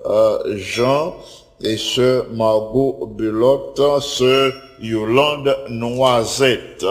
[0.05, 1.15] euh, Jean,
[1.61, 4.51] et ce Margot Belotte, ce
[4.81, 6.85] Yolande Noisette.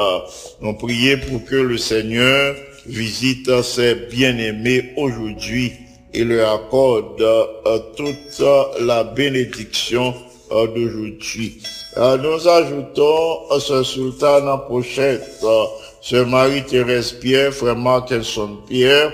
[0.61, 2.55] Nous prions pour que le Seigneur
[2.87, 5.73] visite ses bien-aimés aujourd'hui
[6.13, 8.41] et leur accorde euh, toute
[8.81, 10.15] la bénédiction
[10.53, 11.61] euh, d'aujourd'hui.
[11.97, 15.65] Euh, nous ajoutons euh, ce sultan en pochette, euh,
[16.01, 19.13] ce Marie-Thérèse Pierre, frère Martinson Pierre,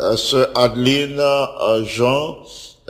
[0.00, 2.38] euh, ce Adeline euh, Jean,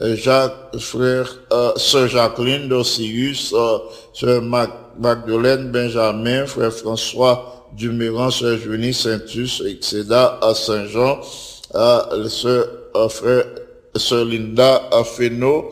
[0.01, 3.79] euh, Jacques, frère, euh, sœur Jacqueline d'Osius, euh,
[4.13, 10.05] sœur Mac- Magdeleine Benjamin, frère François Duméran, sœur Junie Saintus, etc.
[10.11, 11.21] à Saint-Jean,
[11.75, 13.47] euh, sœur, euh, frère,
[13.97, 15.71] sœur Linda Feno.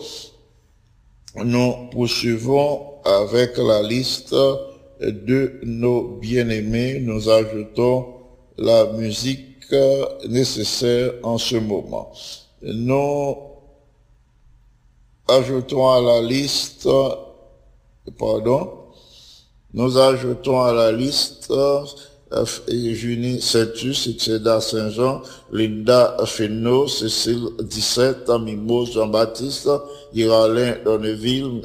[1.36, 4.34] Nous poursuivons avec la liste
[5.00, 7.00] de nos bien-aimés.
[7.00, 8.14] Nous ajoutons
[8.58, 9.72] la musique
[10.28, 12.12] nécessaire en ce moment.
[12.62, 13.36] Nous
[15.28, 16.88] ajoutons à la liste,
[18.18, 18.81] pardon,
[19.74, 21.84] nous ajoutons à la liste euh,
[22.68, 24.40] Junie Saintus, etc.
[24.60, 29.68] Saint-Jean, Linda Feno, Cécile 17, Mimos Jean-Baptiste,
[30.14, 31.62] Iralin Donneville,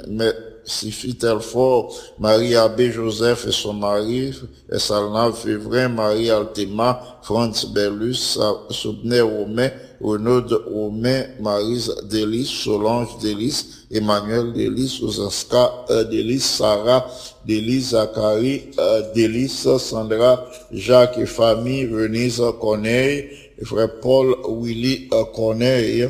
[0.65, 4.33] Sifi Telfort, Marie Abbé Joseph et son mari,
[4.77, 8.37] Salna Févrin, Marie Altema, Franz Bellus,
[8.69, 9.69] Soubner Romain,
[10.01, 17.05] Renaud Romain, Marise Delis, Solange Delis, Emmanuel Delis, Ozaska euh, Delis, Sarah
[17.45, 23.29] Delis, Zachary euh, Delis, Sandra, Jacques et famille, Venise Corneille,
[23.63, 26.09] frère Paul Willy euh, Corneille,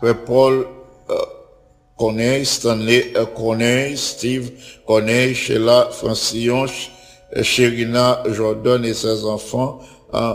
[0.00, 0.66] frère Paul
[1.98, 4.50] Corneille, Stanley Corneille, Steve
[4.86, 6.90] Corneille, Sheila Francillon, Ch-
[7.42, 9.78] Chérina Jordan et ses enfants,
[10.14, 10.34] euh,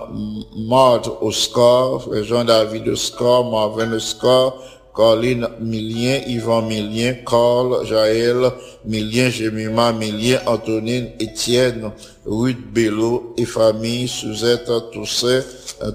[0.67, 4.53] Marthe Oscar, Jean-David Oscar, Marvin Oscar,
[4.95, 8.51] Caroline Millien, Yvan Millien, Carl, Jaël
[8.83, 11.91] Millien, Jemima Millien, Antonine Étienne,
[12.25, 15.43] Ruth Bello et Suzette Toussaint,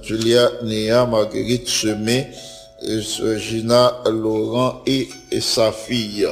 [0.03, 2.29] Tulia Néa, Marguerite Semé,
[3.39, 5.09] Gina Laurent et
[5.41, 6.29] sa fille.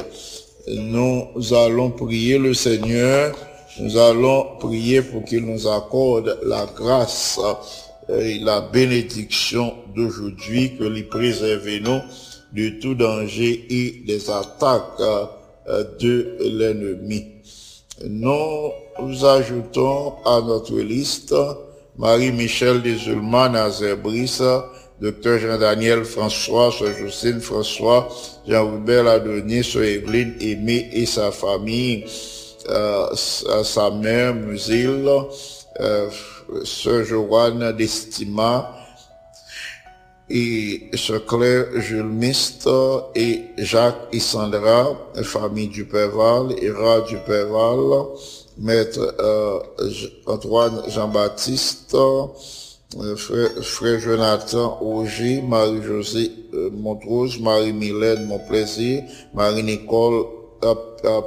[0.67, 3.35] Nous allons prier le Seigneur.
[3.81, 7.39] Nous allons prier pour qu'il nous accorde la grâce
[8.09, 11.99] et la bénédiction d'aujourd'hui, que lui préserve nous
[12.53, 14.99] de tout danger et des attaques
[15.67, 17.25] euh, de l'ennemi.
[18.07, 21.33] Nous ajoutons à notre liste
[21.97, 24.43] Marie-Michel Desulman, Nazaire Brice,
[25.01, 28.09] Dr Jean-Daniel François, Sœur Jocelyne François,
[28.47, 32.40] Jean-Hubert Adonis, Sœur Evelyne Aimé et sa famille, euh,
[33.15, 35.09] sa sa mère Musil,
[35.79, 36.09] euh,
[36.63, 38.75] Sœur Joanne d'Estima,
[40.29, 42.67] et Sœur Claire Jules Mist
[43.15, 47.17] et Jacques et Sandra, famille du Perval, Ira du
[48.57, 49.59] Maître euh,
[50.27, 56.69] Antoine Jean-Baptiste, euh, frère, Jonathan Auger, Marie-Josée euh,
[57.39, 60.40] Marie-Mylène Monplaisir, Marie-Nicole euh, euh,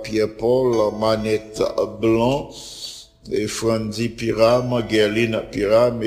[0.03, 1.63] Pierre-Paul, Manette
[2.01, 2.51] Blanc,
[3.31, 6.01] et Frandy Piram, Guerline Piram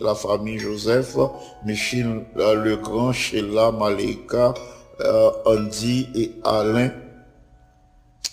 [0.00, 1.16] la famille Joseph,
[1.64, 4.54] Michel euh, Legrand, Sheila Malika,
[5.00, 6.90] euh, Andy et Alain,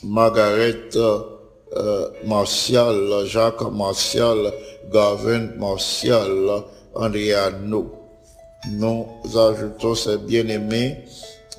[0.04, 4.52] Margaret euh, Martial, Jacques Martial,
[4.92, 6.64] Gavin Martial,
[6.96, 7.94] Andréano.
[8.72, 11.06] Nous ajoutons ces bien-aimés,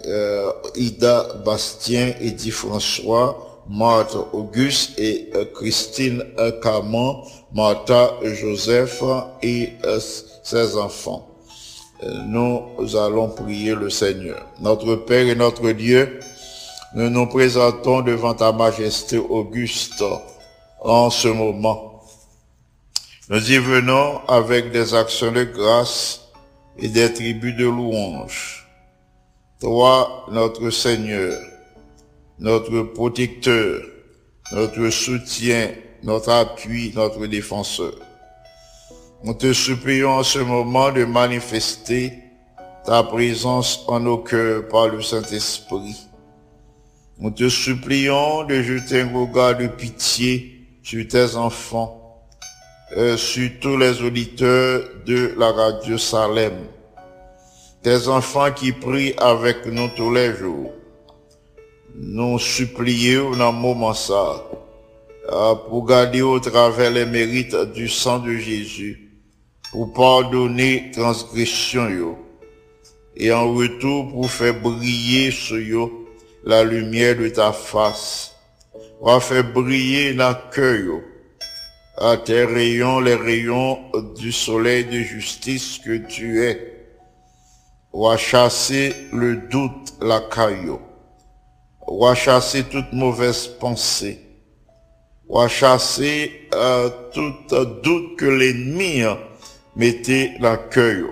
[0.09, 7.23] euh, Ida Bastien, Eddie François, Marthe Auguste et euh, Christine euh, Caman,
[7.55, 9.03] Martha Joseph
[9.43, 9.73] et
[10.43, 11.27] ses enfants.
[12.27, 14.47] Nous allons prier le Seigneur.
[14.61, 16.21] Notre Père et notre Dieu,
[16.95, 20.05] nous nous présentons devant ta majesté auguste
[20.81, 22.05] en ce moment.
[23.29, 26.21] Nous y venons avec des actions de grâce
[26.79, 28.68] et des tribus de louange.
[29.61, 31.37] Toi, notre Seigneur,
[32.39, 33.83] notre protecteur,
[34.53, 35.73] notre soutien,
[36.05, 37.95] notre appui, notre défenseur.
[39.25, 42.13] Nous te supplions en ce moment de manifester
[42.85, 46.07] ta présence en nos cœurs par le Saint-Esprit.
[47.19, 52.23] Nous te supplions de jeter un regard de pitié sur tes enfants,
[52.97, 56.55] euh, sur tous les auditeurs de la radio Salem,
[57.83, 60.73] tes enfants qui prient avec nous tous les jours.
[61.95, 64.45] Nous supplions dans le moment ça,
[65.31, 69.11] euh, pour garder au travers les mérites du sang de Jésus,
[69.71, 72.17] pour pardonner transgression
[73.17, 75.91] et en retour pour faire briller sur
[76.45, 78.35] la lumière de ta face,
[79.01, 81.03] pour faire briller yo,
[81.99, 83.79] à tes rayons, les rayons
[84.17, 86.78] du soleil de justice que tu es,
[87.99, 90.79] pour chasser le doute, la caillou,
[91.85, 94.21] pour chasser toute mauvaise pensée,
[95.27, 97.35] pour chasser euh, tout
[97.83, 99.15] doute que l'ennemi euh,
[99.75, 101.09] mettait le cœur,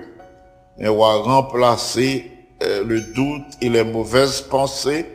[0.79, 2.31] et on va remplacer
[2.63, 5.07] euh, le doute et les mauvaises pensées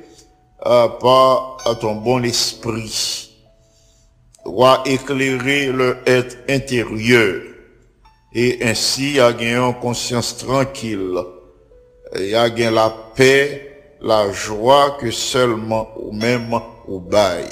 [0.65, 3.31] euh, par ton bon esprit.
[4.43, 7.43] On va éclairer le être intérieur
[8.33, 11.17] et ainsi à gagner une conscience tranquille.
[12.15, 16.53] Et à gagner la paix, la joie que seulement ou même
[16.87, 17.47] ou bail.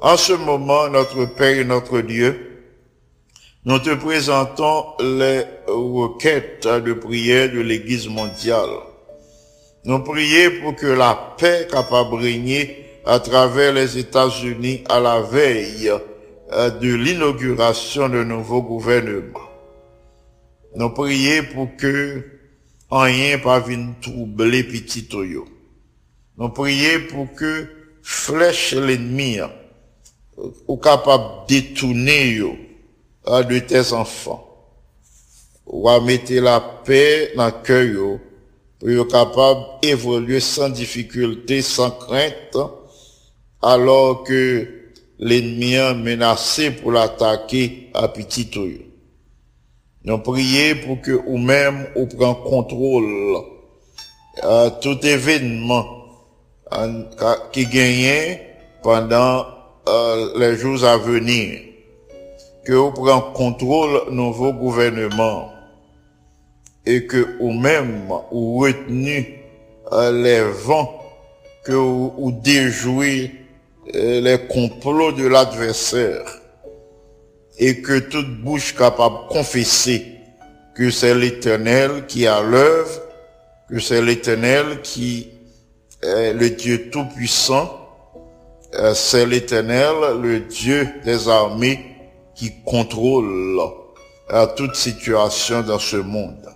[0.00, 2.54] En ce moment, notre Père et notre Dieu,
[3.64, 8.68] nous te présentons les requêtes de prière de l'Église mondiale.
[9.84, 15.92] Nous prions pour que la paix capable régner à travers les États-Unis à la veille
[16.52, 19.40] euh, de l'inauguration de nouveau gouvernement.
[20.76, 22.22] Nous prions pour que
[23.02, 25.46] rien pas vienne troubler petit toyo.
[26.36, 27.66] Nous prions pour que
[28.02, 29.38] flèche l'ennemi
[30.66, 32.40] ou capable de détourner
[33.26, 34.50] euh, de tes enfants.
[35.66, 38.18] Ou à mettre la paix dans le cœur
[38.78, 42.58] pour être capable d'évoluer sans difficulté, sans crainte,
[43.62, 44.68] alors que
[45.18, 48.93] l'ennemi est menacé pour l'attaquer à petit toyo.
[50.06, 53.38] Nous prions pour que ou même ou prend contrôle
[54.42, 55.86] à tout événement
[57.52, 58.38] qui gagne
[58.82, 59.46] pendant
[59.88, 61.58] euh, les jours à venir.
[62.66, 65.50] Que vous prend contrôle nouveau gouvernement
[66.84, 69.38] et que ou même ou retenu
[69.92, 71.00] euh, les vents
[71.64, 73.32] que ou, ou déjouer
[73.94, 76.24] euh, les complots de l'adversaire
[77.58, 80.06] et que toute bouche capable de confesser
[80.74, 83.00] que c'est l'Éternel qui a l'œuvre
[83.68, 85.30] que c'est l'Éternel qui
[86.02, 87.80] est le Dieu Tout-Puissant,
[88.74, 91.80] euh, c'est l'Éternel, le Dieu des armées,
[92.34, 93.60] qui contrôle
[94.32, 96.48] euh, toute situation dans ce monde.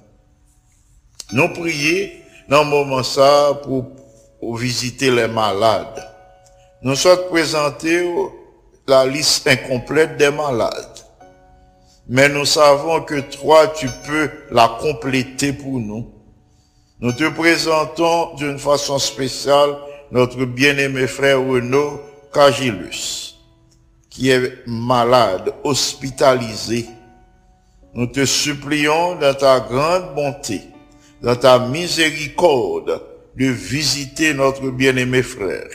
[1.32, 2.08] Nous prions
[2.48, 3.86] dans le moment ça pour,
[4.40, 6.04] pour visiter les malades.
[6.82, 8.08] Nous sommes présentés
[8.88, 10.72] la liste incomplète des malades.
[12.08, 16.10] Mais nous savons que toi, tu peux la compléter pour nous.
[17.00, 19.76] Nous te présentons d'une façon spéciale
[20.10, 22.00] notre bien-aimé frère Renaud
[22.32, 23.36] Cagilus,
[24.08, 26.86] qui est malade, hospitalisé.
[27.92, 30.62] Nous te supplions dans ta grande bonté,
[31.20, 33.02] dans ta miséricorde,
[33.36, 35.68] de visiter notre bien-aimé frère.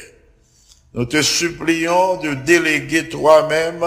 [0.94, 3.84] Nous te supplions de déléguer toi-même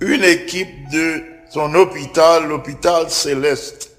[0.00, 1.22] une équipe de
[1.52, 3.92] ton hôpital, l'hôpital céleste,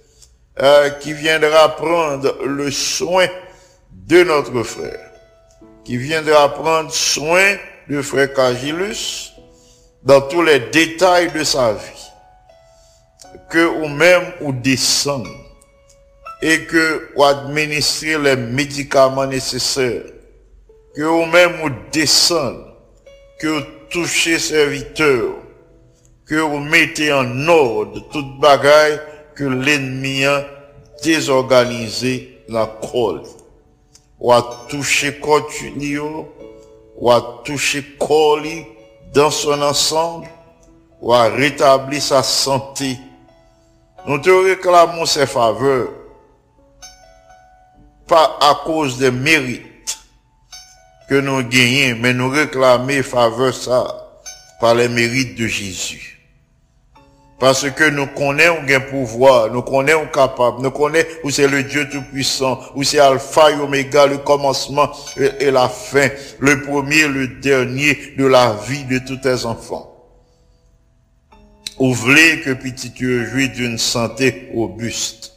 [0.61, 3.27] euh, qui viendra prendre le soin
[3.91, 5.11] de notre frère,
[5.85, 7.55] qui viendra prendre soin
[7.87, 9.31] de frère Cagilus
[10.03, 12.11] dans tous les détails de sa vie,
[13.49, 15.25] que ou même ou descend
[16.41, 20.03] et que ou administrer les médicaments nécessaires,
[20.95, 22.57] que ou même ou descend,
[23.39, 25.35] que ou toucher serviteur,
[26.25, 28.99] que vous mettez en ordre toute bagaille
[29.35, 30.45] que l'ennemi a
[31.03, 33.21] désorganisé dans le col.
[34.19, 35.99] Ou a touché continue,
[36.95, 38.65] ou a touché coli
[39.13, 40.27] dans son ensemble,
[41.01, 42.97] ou a rétabli sa santé.
[44.07, 45.89] Nous te réclamons ces faveurs,
[48.07, 49.74] pas à cause des mérites
[51.09, 53.85] que nous gagnons, mais nous réclamer faveur ça
[54.59, 56.15] par les mérites de Jésus.
[57.39, 61.89] Parce que nous connaissons un pouvoir, nous connaissons capable, nous connaissons où c'est le Dieu
[61.89, 66.07] Tout-Puissant, où c'est Alpha et Oméga, le commencement et, la fin,
[66.39, 69.91] le premier, le dernier de la vie de tous tes enfants.
[71.77, 75.33] Ouvrez que petit Dieu jouit d'une santé robuste.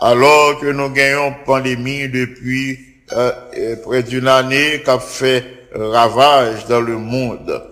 [0.00, 5.44] Alors que nous gagnons pandémie depuis euh, euh, près d'une année qui a fait
[5.74, 7.62] ravage dans le monde,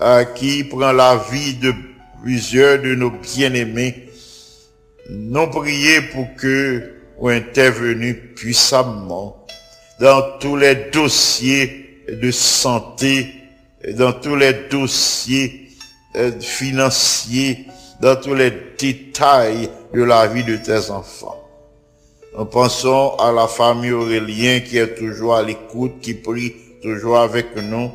[0.00, 1.72] euh, qui prend la vie de
[2.22, 4.08] plusieurs de nos bien-aimés,
[5.08, 9.46] nous prions pour que vous intervenu puissamment
[10.00, 13.34] dans tous les dossiers de santé,
[13.96, 15.68] dans tous les dossiers
[16.16, 17.66] euh, financiers,
[18.00, 21.39] dans tous les détails de la vie de tes enfants.
[22.38, 27.56] Nous pensons à la famille Aurélien qui est toujours à l'écoute, qui prie toujours avec
[27.56, 27.90] nous.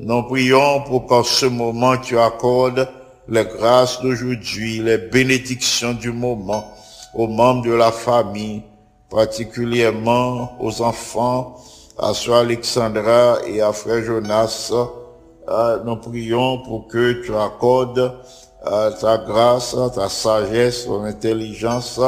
[0.00, 2.88] Nous prions pour qu'en ce moment tu accordes
[3.28, 6.72] les grâces d'aujourd'hui, les bénédictions du moment
[7.14, 8.62] aux membres de la famille,
[9.10, 11.56] particulièrement aux enfants,
[11.98, 14.72] à Sœur Alexandra et à Frère Jonas.
[15.48, 18.12] Euh, nous prions pour que tu accordes
[18.66, 22.00] euh, ta grâce, ta sagesse, ton intelligence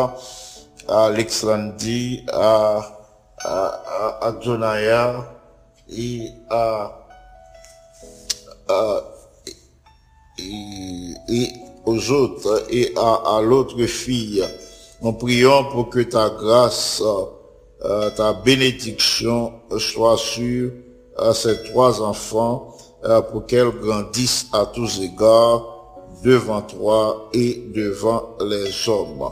[0.89, 2.81] à Alexandrie, à,
[3.45, 3.83] à,
[5.91, 6.91] et à,
[11.87, 14.45] aux autres et à, à l'autre fille.
[15.03, 17.03] Nous prions pour que ta grâce,
[17.85, 20.71] euh, ta bénédiction soit sur
[21.21, 22.75] euh, ces trois enfants
[23.05, 25.75] euh, pour qu'elles grandissent à tous égards
[26.25, 29.31] devant toi et devant les hommes.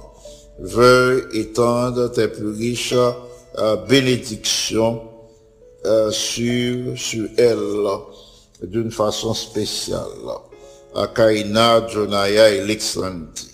[0.58, 2.94] Veuille étendre tes plus riches
[3.58, 5.02] euh, bénédictions
[5.84, 7.58] euh, sur, sur elles
[8.62, 10.00] d'une façon spéciale
[10.94, 13.50] à Kaina, Jonaya et Lexandri.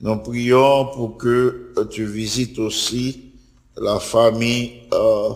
[0.00, 3.32] Nous prions pour que tu visites aussi
[3.76, 5.30] la famille euh,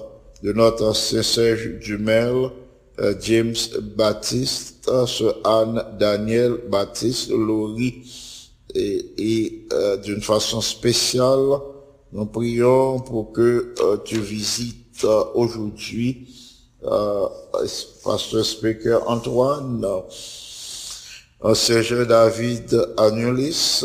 [0.45, 2.51] de notre ancien Serge Dumel,
[3.20, 3.55] James
[3.97, 4.91] Baptiste,
[5.45, 8.03] Anne Daniel Baptiste, Laurie,
[8.74, 9.38] et,
[10.09, 11.59] d'une façon spéciale,
[12.13, 16.27] nous prions pour que euh, tu visites euh, aujourd'hui
[16.83, 17.27] euh,
[18.03, 19.87] Pasteur Speaker Antoine,
[21.53, 23.83] Serge David Anulis,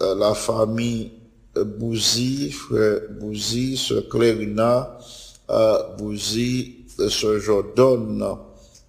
[0.00, 1.12] la famille
[1.54, 4.98] Bouzy, frère Bouzy, sœur Clérina,
[5.98, 8.36] Bouzy, sœur Jordan,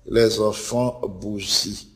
[0.05, 1.89] les enfants Bouzy.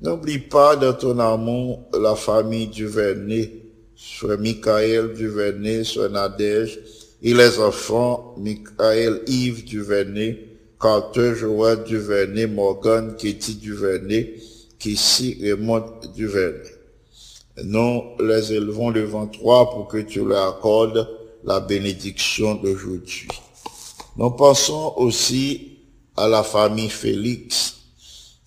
[0.00, 3.65] N'oublie pas dans ton amour la famille Duvernay,
[3.96, 6.78] frère Michael Duvernay, sœur Nadège,
[7.22, 10.48] et les enfants Michael Yves Duvernay,
[10.80, 14.36] Carter Joël Duvernay, Morgan Kitty Duvernay,
[14.78, 15.84] Kissy Raymond
[16.14, 16.70] Duvernay.
[17.64, 21.08] Nous les élevons devant toi pour que tu leur accordes
[21.42, 23.28] la bénédiction d'aujourd'hui.
[24.16, 25.78] Nous pensons aussi
[26.16, 27.76] à la famille Félix,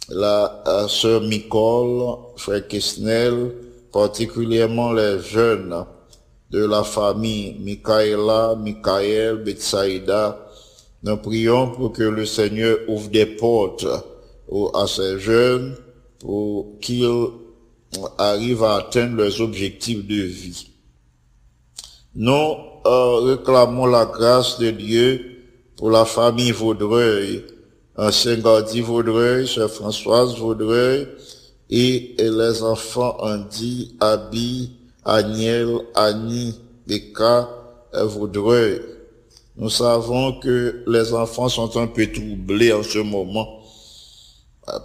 [0.10, 3.52] la sœur Nicole, frère Kesnel,
[3.92, 5.86] particulièrement les jeunes
[6.52, 10.48] de la famille Michaela, Michael, Betsaïda.
[11.04, 13.86] Nous prions pour que le Seigneur ouvre des portes
[14.74, 15.76] à ces jeunes
[16.20, 17.28] pour qu'ils
[18.18, 20.68] arrivent à atteindre leurs objectifs de vie.
[22.16, 25.40] Nous euh, réclamons la grâce de Dieu
[25.78, 27.44] pour la famille Vaudreuil,
[27.98, 31.08] Gardi Vaudreuil, sœur Françoise Vaudreuil,
[31.70, 34.72] et, les enfants Andy, Abby,
[35.06, 36.56] Agnel, Annie,
[36.90, 38.82] euh, Vaudreuil.
[39.58, 43.60] Nous savons que les enfants sont un peu troublés en ce moment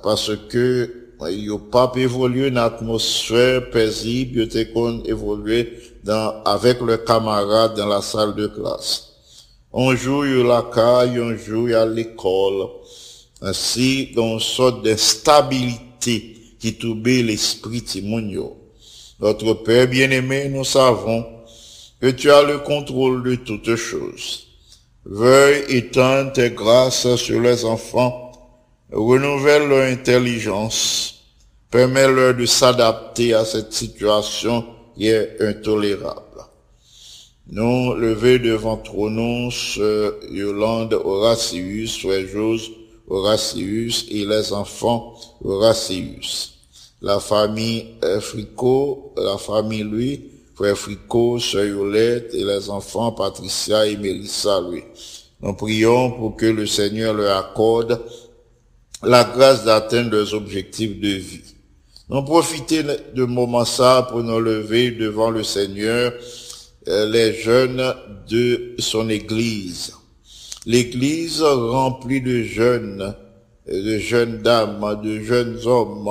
[0.03, 6.81] parce que ils n'ont pas pu évoluer une atmosphère paisible, ils qu'on évoluer dans, avec
[6.81, 9.11] leurs camarades dans la salle de classe.
[9.77, 12.69] Il y a la caille, il y a l'école.
[13.41, 18.57] Ainsi, dans une sorte d'instabilité qui trouble l'esprit Timonio.
[19.21, 21.27] Notre Père bien-aimé, nous savons
[22.01, 24.47] que tu as le contrôle de toutes choses.
[25.05, 28.33] Veuille étendre tes grâces sur les enfants,
[28.91, 31.27] renouvelle leur intelligence,
[31.71, 34.65] permets-leur de s'adapter à cette situation
[34.97, 36.47] qui est intolérable.
[37.47, 42.71] Nous lever devant trônon ce Yolande Horatius, frère Jose
[43.07, 45.13] Horatius et les enfants
[45.45, 46.54] Horatius.
[47.03, 53.97] La famille Fricot, la famille lui, frère Fricot, sœur Yolette et les enfants Patricia et
[53.97, 54.83] Mélissa lui.
[55.41, 58.01] Nous prions pour que le Seigneur leur accorde
[59.03, 61.55] la grâce d'atteindre leurs objectifs de vie.
[62.09, 66.13] Nous profiter de moment ça pour nous lever devant le Seigneur,
[66.89, 67.95] euh, les jeunes
[68.29, 69.95] de son église.
[70.67, 73.15] L'église remplie de jeunes,
[73.67, 76.09] de jeunes dames, de jeunes hommes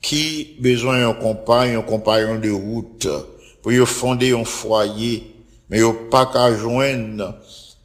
[0.00, 3.08] qui besoin d'un compagnon, un compagnon de route
[3.62, 5.24] pour y fonder un foyer,
[5.68, 7.34] mais yo pas qu'à joindre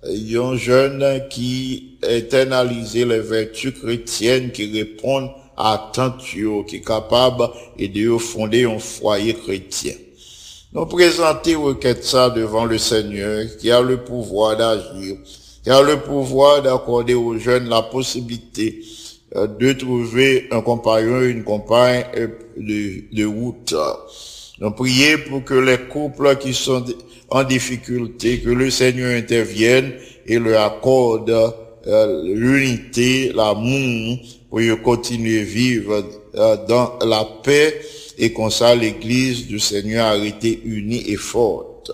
[0.05, 5.91] un jeune qui internalise les vertus chrétiennes qui répondent à
[6.35, 9.93] yo, qui est capable et de fonder un foyer chrétien.
[10.73, 15.17] Nous présenter requête ça devant le Seigneur qui a le pouvoir d'agir,
[15.63, 18.83] qui a le pouvoir d'accorder aux jeunes la possibilité
[19.35, 22.27] de trouver un compagnon, une compagne euh,
[22.57, 23.73] de, de route.
[24.59, 26.85] Nous prions pour que les couples qui sont
[27.29, 29.93] en difficulté, que le Seigneur intervienne
[30.25, 31.31] et leur accorde
[31.85, 34.19] euh, l'unité, l'amour,
[34.49, 36.05] pour y continuer à vivre
[36.35, 37.81] euh, dans la paix
[38.17, 41.91] et comme ça l'Église du Seigneur a été unie et forte.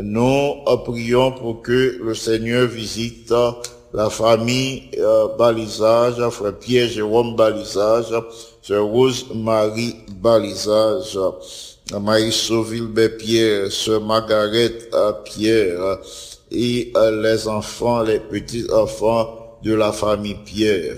[0.00, 3.32] Nous euh, prions pour que le Seigneur visite
[3.92, 8.14] la famille euh, Balisage, frère Pierre Jérôme Balisage,
[8.62, 11.18] sœur Rose Marie Balisage,
[11.98, 12.88] Marie Sauville
[13.18, 15.98] Pierre, sœur Margaret euh, Pierre
[16.50, 20.96] et euh, les enfants, les petits enfants de la famille Pierre.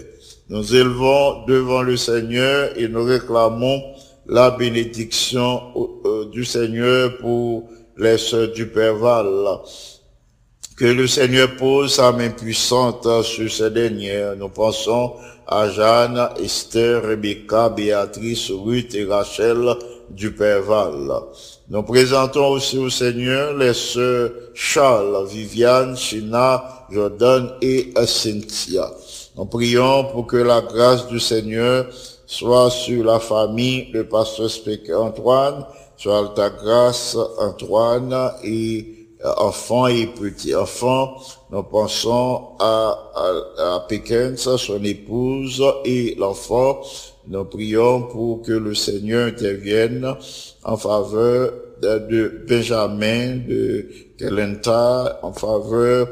[0.48, 3.80] Nous élevons devant le Seigneur et nous réclamons
[4.26, 5.62] la bénédiction
[6.04, 7.64] euh, du Seigneur pour
[7.96, 9.26] les sœurs du Père Val.
[10.76, 14.36] Que le Seigneur pose sa main puissante sur ces dernières.
[14.36, 15.14] Nous pensons
[15.46, 19.74] à Jeanne, Esther, Rebecca, Béatrice, Ruth et Rachel
[20.10, 21.12] du Père Val.
[21.68, 28.90] Nous présentons aussi au Seigneur les sœurs Charles, Viviane, China, Jordan et Cynthia.
[29.36, 31.86] Nous prions pour que la grâce du Seigneur
[32.26, 35.66] soit sur la famille de pasteur Spéquet Antoine,
[35.96, 39.01] sur ta grâce Antoine et
[39.38, 41.16] enfants et petits-enfants.
[41.50, 46.80] Nous pensons à, à, à son épouse et l'enfant.
[47.28, 50.14] Nous prions pour que le Seigneur intervienne
[50.64, 51.52] en faveur
[51.82, 53.86] de, Benjamin, de
[54.18, 56.08] Kelenta, en faveur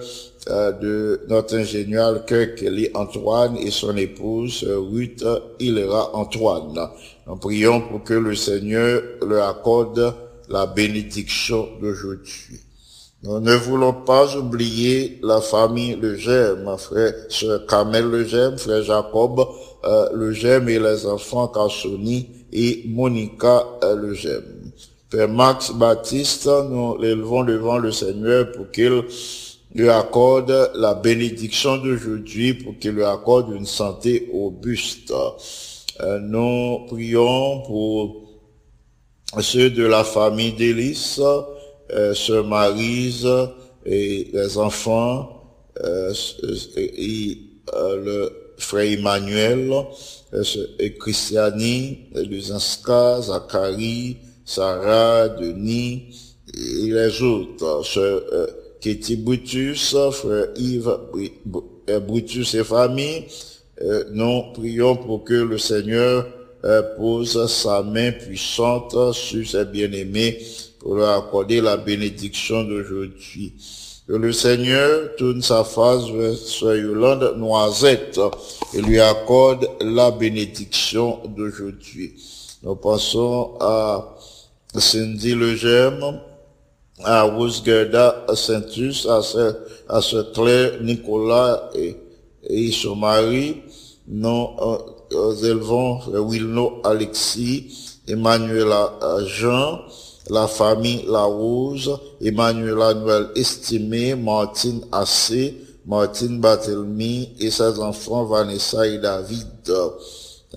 [0.49, 5.25] euh, de notre ingénieur Kelly Antoine et son épouse euh, Ruth
[5.59, 6.89] Hilera Antoine.
[7.27, 10.15] Nous prions pour que le Seigneur leur accorde
[10.49, 12.61] la bénédiction d'aujourd'hui.
[13.23, 19.47] Nous ne voulons pas oublier la famille Legem, frère, sœur Kamel Legem, frère Jacob
[19.85, 24.43] euh, Legem et les enfants Cassoni et Monica euh, Legem.
[25.11, 29.03] Père Max Baptiste, nous l'élevons devant le Seigneur pour qu'il
[29.75, 35.13] lui accorde la bénédiction d'aujourd'hui, pour qu'il lui accorde une santé robuste.
[36.01, 38.23] Euh, nous prions pour
[39.41, 41.21] ceux de la famille d'Élis,
[41.93, 43.27] euh, Sœur Marise
[43.85, 45.41] et les enfants,
[45.85, 46.13] euh,
[46.77, 47.39] et,
[47.75, 49.73] euh, le frère Emmanuel,
[50.99, 57.83] Christiani, Luzinska, Zachary, Sarah, Denis et les autres.
[57.97, 58.47] Euh,
[58.81, 60.99] Katie Brutus, frère Yves
[62.07, 63.25] Brutus et famille,
[64.13, 66.27] nous prions pour que le Seigneur
[66.97, 70.39] pose sa main puissante sur ses bien-aimés
[70.81, 73.55] pour leur accorder la bénédiction d'aujourd'hui.
[74.09, 78.19] Que le Seigneur tourne sa face vers Sœur Yolande Noisette
[78.75, 82.15] et lui accorde la bénédiction d'aujourd'hui.
[82.65, 84.17] Nous passons à
[84.77, 86.21] Cindy Legemme,
[87.05, 89.55] à Rose Gerda Saintus, à Sœur,
[89.89, 90.01] à
[90.35, 91.97] Claire Nicolas et,
[92.49, 93.63] et son mari.
[94.09, 94.49] Nous
[95.13, 99.81] euh, élevons Wilno Alexis, Emmanuela euh, Jean,
[100.31, 105.57] la famille La Rose, Emmanuela Noël Estimé, Martine Assé,
[105.87, 109.47] Martine Barthelmy et ses enfants Vanessa et David.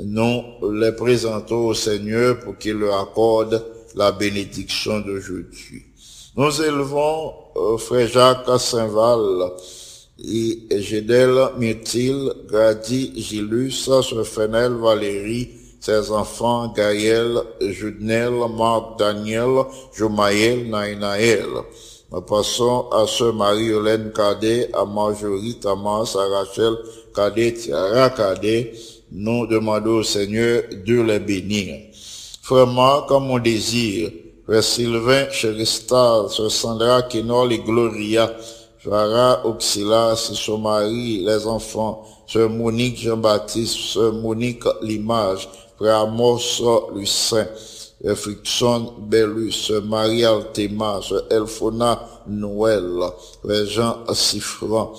[0.04, 0.44] Nous
[0.74, 3.64] les présentons au Seigneur pour qu'il leur accorde
[3.96, 5.86] la bénédiction d'aujourd'hui.
[6.36, 9.52] Nous élevons euh, Frère Jacques Saint-Val
[10.24, 15.50] et Gédel Myrtille, Grady Gilus, Sœur Fenel Valérie,
[15.84, 21.50] ses enfants Gaël, Judnel, Marc, Daniel, Jomaël, Naïnaël.
[22.10, 26.74] Nous passons à Sœur Marie-Hélène Cadet, à Marjorie Tamas, à Rachel
[27.14, 28.72] Cadet, Tiara Cadet.
[29.12, 31.76] Nous demandons au Seigneur de les bénir.
[32.42, 34.10] Frère Marc, comme mon désir,
[34.46, 38.34] Frère Sylvain, Chéristal, Sœur Sandra, Kénol et Gloria,
[38.80, 45.50] Farah, Auxilas, son mari, les enfants, Sœur Monique Jean-Baptiste, Sœur Monique Limage,
[45.84, 46.62] Frère Amos
[46.96, 47.46] Lucin,
[48.02, 53.02] Frère Frickson Bellus, Marie Altema, Sœur Elfona Noël,
[53.66, 54.94] Jean Siffran,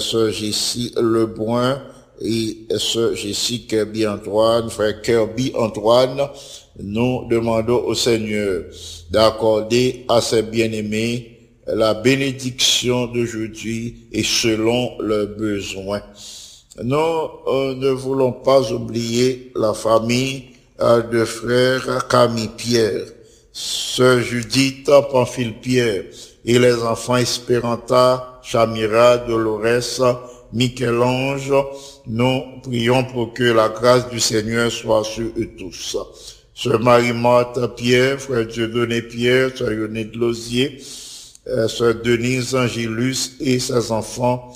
[0.00, 1.80] Sœur Jessie Lebrun,
[2.20, 6.28] et Sœur Jessie Kirby Antoine, Frère Kirby Antoine,
[6.80, 8.64] nous demandons au Seigneur
[9.12, 16.02] d'accorder à ses bien-aimés la bénédiction d'aujourd'hui et selon leurs besoins.
[16.82, 20.46] Nous euh, ne voulons pas oublier la famille
[20.80, 23.04] euh, de frère Camille Pierre,
[23.52, 26.02] sœur Judith Pamphile Pierre
[26.44, 30.20] et les enfants Esperanta, Chamira, Dolores,
[30.52, 31.52] Michel-Ange.
[32.08, 35.96] Nous prions pour que la grâce du Seigneur soit sur eux tous.
[36.54, 40.80] Sœur Marie-Marthe Pierre, frère Dieudonné Pierre, sœur Yonette de Lozier,
[41.46, 44.52] euh, sœur Denise Angélus et ses enfants,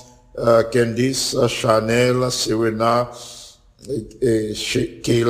[0.73, 3.11] Candice, Chanel, Serena
[4.23, 5.25] et, et.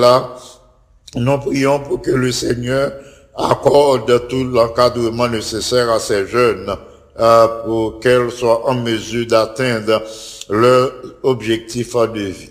[1.15, 2.93] Nous prions pour que le Seigneur
[3.35, 6.75] accorde tout l'encadrement nécessaire à ces jeunes
[7.19, 10.03] euh, pour qu'elles soient en mesure d'atteindre
[10.51, 10.93] leur
[11.23, 12.51] objectif de vie.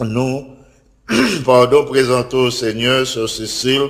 [0.00, 0.46] Nous,
[1.44, 3.88] pardon, présentons au Seigneur, Sœur Cécile,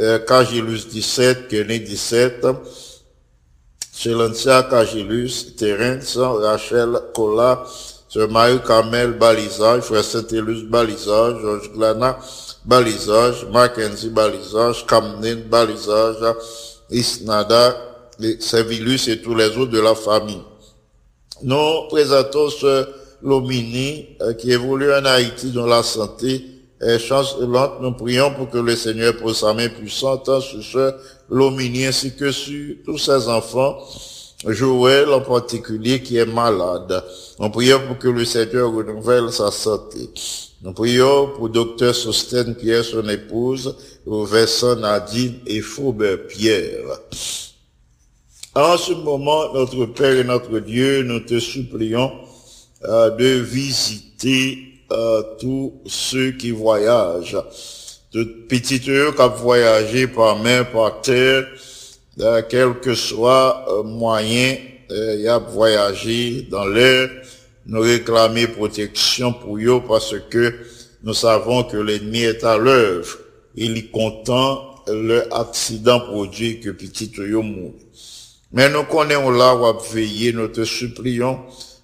[0.00, 2.46] euh, Cagilus 17, Kenny 17,
[3.98, 7.64] Chélancia Cagilus, Terence, Rachel Cola,
[8.08, 12.16] Sœur Marie Carmel Balisage, Frère Saint-Élus Balisage, Georges Glana
[12.64, 16.36] Balisage, Mackenzie Balisage, Camden Balisage,
[16.88, 17.74] Isnada,
[18.38, 20.42] Servilus et tous les autres de la famille.
[21.42, 22.86] Nous présentons ce
[23.20, 27.80] Lomini euh, qui évolue en Haïti dans la santé est chancelante.
[27.80, 30.94] Nous prions pour que le Seigneur pose sa main puissante sur ce
[31.30, 33.78] Lomini ainsi que sur tous ses enfants.
[34.46, 37.02] Joël en particulier qui est malade.
[37.40, 40.08] Nous prions pour que le Seigneur renouvelle sa santé.
[40.62, 43.76] Nous prions pour docteur Sosten Pierre, son épouse,
[44.06, 47.00] Vincent Nadine et Faubert Pierre.
[48.54, 52.12] En ce moment, notre Père et notre Dieu, nous te supplions
[52.84, 57.36] euh, de visiter euh, tous ceux qui voyagent,
[58.12, 61.46] de petites eux qui ont voyagé par mer, par terre,
[62.20, 64.56] euh, quel que soit euh, moyen,
[64.90, 67.10] euh, y a voyagé dans l'air,
[67.66, 70.54] nous réclamer protection pour eux parce que
[71.04, 73.18] nous savons que l'ennemi est à l'œuvre.
[73.54, 77.74] Il est content le accident produit que petit eux mourent.
[78.52, 81.40] Mais nous connaissons là où à veiller, nous te supplions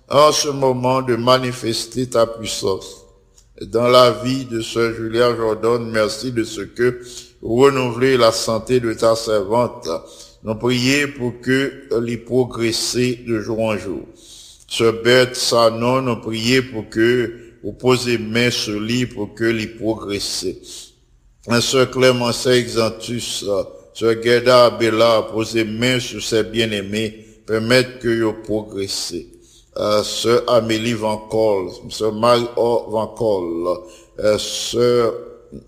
[0.09, 3.05] en ce moment de manifester ta puissance.
[3.63, 7.01] Dans la vie de Sœur Julia Jordan, merci de ce que
[7.43, 9.89] renouveler la santé de ta servante.
[10.43, 14.03] Nous prions pour que les progresser de jour en jour.
[14.69, 17.33] Ce bête Sanon, nous prions pour que
[17.63, 20.61] vous posez main sur lui pour que les progresser.
[21.47, 23.45] Un Sœur Clémence Exantus,
[23.95, 29.34] Sœur Gueda Bella, poser main sur ses bien-aimés, permettre que yo progresse.
[29.77, 33.77] Euh, Sœur Amélie Van Col, Sœur Marie-Or Van Col,
[34.21, 35.15] euh, Sœur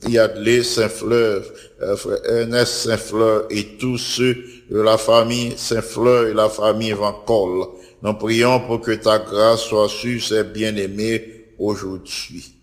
[0.08, 1.42] Yadley Saint-Fleur,
[1.82, 4.36] euh, frère Ernest Saint-Fleur et tous ceux
[4.70, 7.66] de la famille Saint-Fleur et la famille Van Col.
[8.02, 12.54] Nous prions pour que ta grâce soit sur ces bien-aimés aujourd'hui.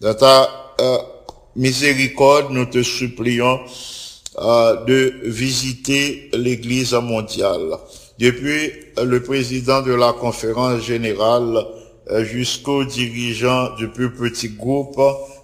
[0.00, 0.98] Dans ta euh,
[1.56, 3.60] miséricorde, nous te supplions
[4.38, 7.76] euh, de visiter l'Église mondiale.
[8.18, 11.64] Depuis euh, le président de la conférence générale
[12.10, 15.00] euh, jusqu'aux dirigeants du plus petit groupe,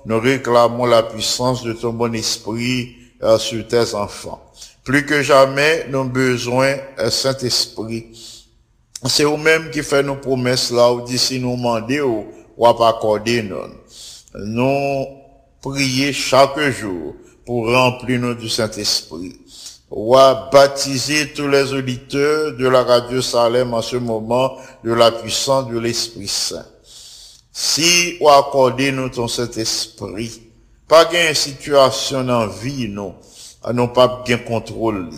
[0.06, 4.42] nous réclamons la puissance de ton bon esprit euh, sur tes enfants.
[4.84, 8.06] Plus que jamais, nous avons besoin, euh, Saint-Esprit.
[9.04, 13.42] C'est vous-même qui fait nos promesses là, ou d'ici nous demander ou, ou pas accorder
[13.42, 13.56] nous.
[14.34, 15.06] Nous
[15.60, 17.14] prier chaque jour
[17.44, 19.36] pour remplir nous du Saint-Esprit.
[19.90, 25.66] À baptiser tous les auditeurs de la radio Salem en ce moment de la puissance
[25.68, 26.66] de l'Esprit Saint.
[27.50, 30.42] Si ou accorder nous ton Saint-Esprit,
[30.86, 33.14] pas gain situation dans vie, nous,
[33.64, 35.08] à non pas bien contrôler.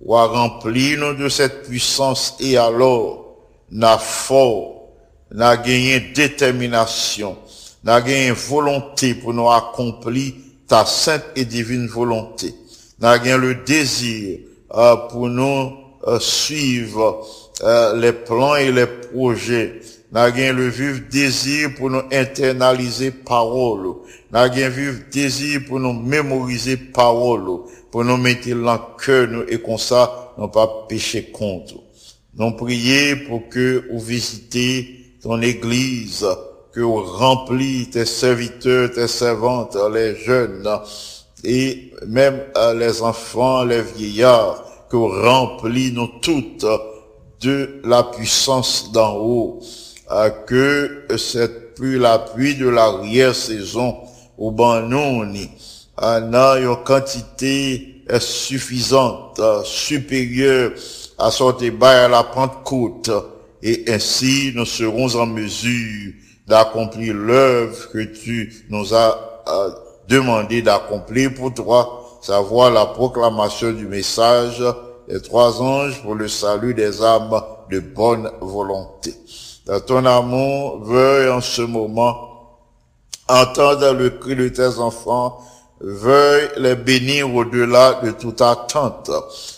[0.00, 3.36] Ou à remplir nous de cette puissance et alors,
[3.72, 4.90] n'a fort,
[5.32, 7.36] n'a gagné détermination,
[7.82, 10.34] n'a gagné volonté pour nous accomplir
[10.68, 12.54] ta sainte et divine volonté.
[13.02, 14.38] N'a gagné le désir
[14.72, 15.72] euh, pour nous
[16.06, 17.26] euh, suivre
[17.64, 19.80] euh, les plans et les projets.
[20.12, 23.96] N'a gagné le vif désir pour nous internaliser parole.
[24.30, 27.62] N'a le vif désir pour nous mémoriser parole.
[27.90, 31.74] Pour nous mettre dans le cœur nous et comme ça, non pas pécher contre.
[32.34, 36.24] Nous prier pour que vous visitez ton église,
[36.72, 40.68] que vous remplis tes serviteurs, tes servantes, les jeunes,
[41.44, 46.66] et même euh, les enfants, les vieillards, que vous remplis nous toutes
[47.40, 49.60] de la puissance d'en haut,
[50.10, 53.96] euh, que cette pluie, la pluie de l'arrière-saison,
[54.38, 55.50] au banoni,
[55.96, 60.72] en a une quantité euh, suffisante, euh, supérieure
[61.18, 63.10] à son débat à la Pentecôte,
[63.62, 66.12] et ainsi nous serons en mesure
[66.48, 69.70] d'accomplir l'œuvre que tu nous as euh,
[70.12, 74.62] demandé d'accomplir pour toi, savoir la proclamation du message
[75.08, 77.40] des trois anges pour le salut des âmes
[77.70, 79.14] de bonne volonté.
[79.64, 82.28] Dans ton amour, veuille en ce moment
[83.28, 85.38] entendre le cri de tes enfants,
[85.80, 89.10] veuille les bénir au-delà de toute attente.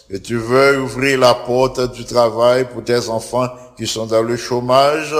[0.08, 4.36] Que tu veuilles ouvrir la porte du travail pour tes enfants qui sont dans le
[4.36, 5.16] chômage,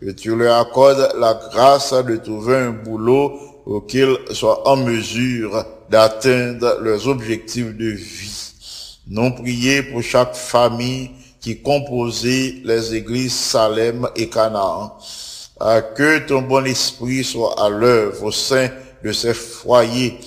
[0.00, 3.32] que tu leur accordes la grâce de trouver un boulot
[3.64, 8.52] pour qu'ils soient en mesure d'atteindre leurs objectifs de vie.
[9.08, 11.10] Nous prier pour chaque famille
[11.40, 14.96] qui composait les églises Salem et Canaan.
[15.96, 18.68] Que ton bon esprit soit à l'œuvre au sein
[19.02, 20.18] de ces foyers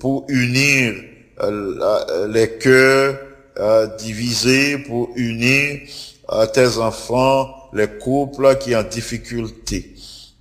[0.00, 0.94] pour unir
[1.42, 3.18] euh, les cœurs
[3.58, 5.80] euh, divisés, pour unir
[6.32, 9.95] euh, tes enfants, les couples qui ont difficulté.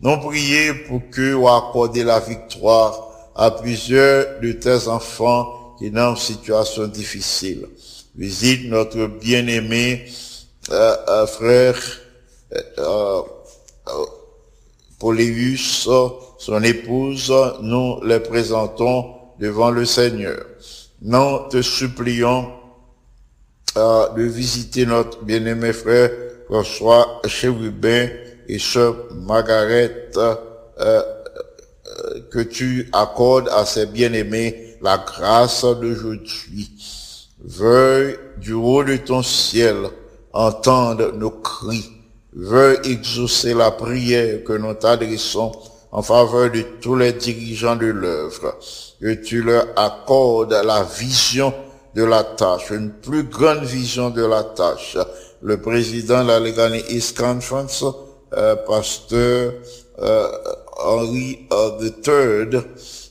[0.06, 5.98] Nous prier pour que vous accordez la victoire à plusieurs de tes enfants qui sont
[5.98, 7.68] en situation difficile.
[8.16, 10.06] Visite notre bien-aimé
[10.70, 11.76] euh, euh, frère
[12.54, 13.24] euh,
[13.88, 15.16] euh,
[16.38, 17.34] son épouse,
[17.64, 20.46] nous les présentons devant le Seigneur.
[21.02, 22.52] Nous te supplions
[23.76, 26.12] de visiter notre bien-aimé frère
[26.48, 28.08] François Chérubin
[28.48, 30.36] et sœur Margaret, euh,
[30.80, 31.02] euh,
[32.32, 36.72] que tu accordes à ces bien-aimés la grâce d'aujourd'hui.
[37.44, 39.76] Veuille du haut de ton ciel
[40.34, 41.92] entendre nos cris.
[42.34, 45.52] Veuille exaucer la prière que nous t'adressons
[45.92, 48.58] en faveur de tous les dirigeants de l'œuvre.
[49.00, 51.54] Que tu leur accordes la vision
[51.96, 54.98] de la tâche, une plus grande vision de la tâche.
[55.42, 57.86] Le président de la Legani East Conference,
[58.68, 59.54] pasteur
[60.00, 60.28] euh,
[60.78, 62.62] Henry euh, III,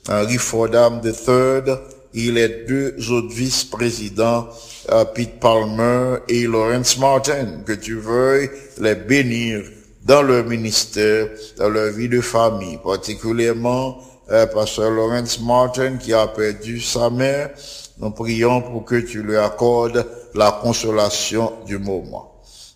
[0.09, 1.75] Henry Fordham III,
[2.14, 4.49] et les deux autres vice-présidents,
[4.93, 9.64] euh, Pete Palmer et Lawrence Martin, que tu veuilles les bénir
[10.05, 13.99] dans leur ministère, dans leur vie de famille, particulièrement
[14.31, 17.51] euh, Pasteur Lawrence Martin qui a perdu sa mère.
[17.99, 22.34] Nous prions pour que tu lui accordes la consolation du moment.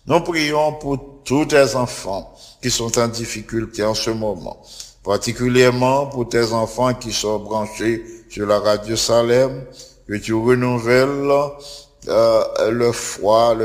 [0.09, 2.33] Nous prions pour tous tes enfants
[2.63, 4.59] qui sont en difficulté en ce moment,
[5.03, 9.65] particulièrement pour tes enfants qui sont branchés sur la radio Salem,
[10.07, 11.29] que tu renouvelles
[12.07, 13.55] euh, leur foi,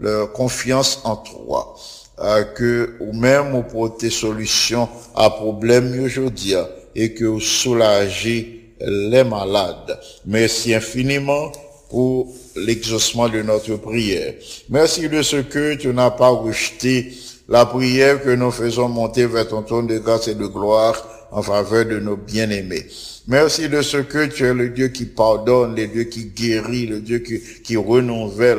[0.00, 1.76] leur, confiance en toi.
[2.20, 6.54] Euh, que ou même ou pour tes solutions à problème aujourd'hui
[6.94, 10.00] et que vous soulagez les malades.
[10.24, 11.52] Merci infiniment
[11.92, 14.32] pour l'exaucement de notre prière.
[14.70, 17.12] Merci de ce que tu n'as pas rejeté
[17.50, 21.42] la prière que nous faisons monter vers ton trône de grâce et de gloire en
[21.42, 22.86] faveur de nos bien-aimés.
[23.26, 27.00] Merci de ce que tu es le Dieu qui pardonne, le Dieu qui guérit, le
[27.00, 28.58] Dieu qui, renouvelle,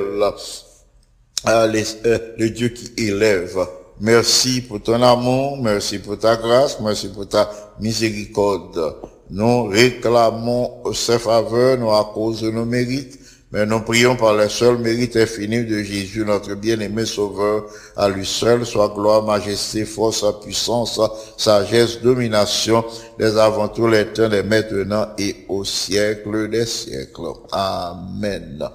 [1.47, 3.57] euh, euh, le Dieu qui élève.
[3.99, 8.95] Merci pour ton amour, merci pour ta grâce, merci pour ta miséricorde.
[9.31, 13.22] Nous réclamons ces faveurs, non à cause de nos mérites,
[13.53, 17.65] mais nous prions par le seul mérite infini de Jésus, notre bien-aimé Sauveur.
[17.95, 20.99] À lui seul soit gloire, majesté, force, puissance,
[21.37, 22.83] sagesse, domination,
[23.19, 27.33] des avant tous les temps, et maintenant et au siècle des siècles.
[27.51, 28.67] Amen.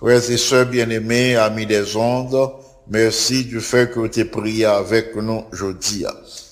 [0.00, 2.50] Frères et sœurs bien-aimés, amis des ondes,
[2.88, 6.06] merci du fait que tu es prié avec nous aujourd'hui.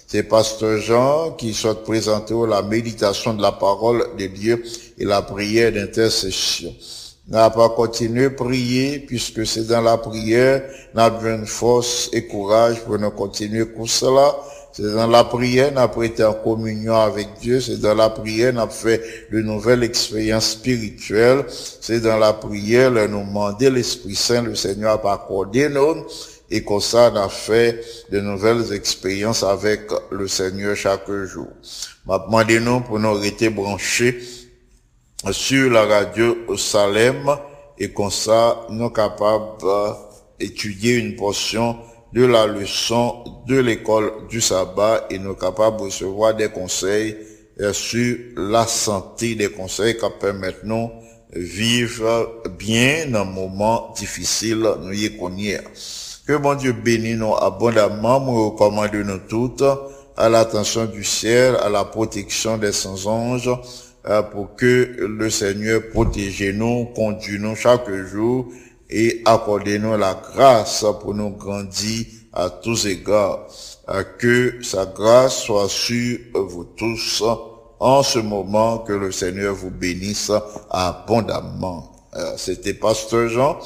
[0.06, 4.62] C'est Pasteur Jean qui souhaite présenter la méditation de la parole de Dieu
[4.98, 6.74] et la prière d'intercession.
[7.28, 10.62] N'a pas continué à prier puisque c'est dans la prière,
[10.94, 14.36] n'a besoin de force et courage pour nous continuer pour cela.
[14.72, 17.60] C'est dans la prière, n'a été en communion avec Dieu.
[17.60, 19.02] C'est dans la prière, n'a fait
[19.32, 21.46] de nouvelles expériences spirituelles.
[21.48, 26.04] C'est dans la prière, nous demander l'Esprit Saint, le Seigneur a accordé nous.
[26.48, 27.80] Et comme ça, on a fait
[28.12, 31.48] de nouvelles expériences avec le Seigneur chaque jour.
[32.06, 34.16] M'a demandé nous pour nous rester branchés
[35.32, 37.36] sur la radio Salem
[37.78, 39.62] et comme ça, nous sommes capables
[40.38, 41.76] d'étudier une portion
[42.12, 47.16] de la leçon de l'école du sabbat et nous sommes capables de recevoir des conseils
[47.60, 50.90] euh, sur la santé, des conseils qui permettent nous
[51.32, 55.64] vivre bien dans un moment difficile, nous y connaissons.
[56.26, 59.64] Que bon Dieu bénisse nous abondamment, nous recommande nous toutes
[60.16, 63.54] à l'attention du ciel, à la protection des saints anges, euh,
[64.32, 68.46] pour que le Seigneur protège nous, conduise nous chaque jour
[68.88, 73.46] et accorde nous la grâce pour nous grandir à tous égards.
[73.88, 77.22] Euh, Que sa grâce soit sur vous tous
[77.78, 80.32] en ce moment, que le Seigneur vous bénisse
[80.70, 81.92] abondamment.
[82.16, 83.58] Euh, C'était Pasteur Jean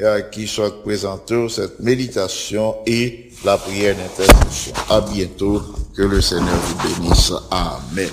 [0.00, 4.72] euh, qui souhaite présenter cette méditation et la prière d'intercession.
[4.88, 5.60] À bientôt.
[5.96, 7.32] Que le Seigneur vous bénisse.
[7.50, 8.10] Amen.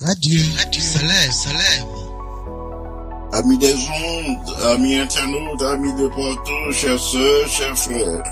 [0.00, 1.88] Radio, Radio Salem, Salem.
[3.32, 8.22] Amis des ondes, amis internautes, amis de partout, chers sœurs, chers frères,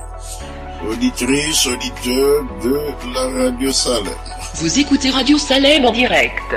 [0.89, 4.07] auditrices, auditeurs de la radio Salem.
[4.55, 6.55] Vous écoutez Radio Salem en direct.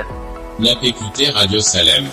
[0.60, 2.06] N'a écouté Radio Salem.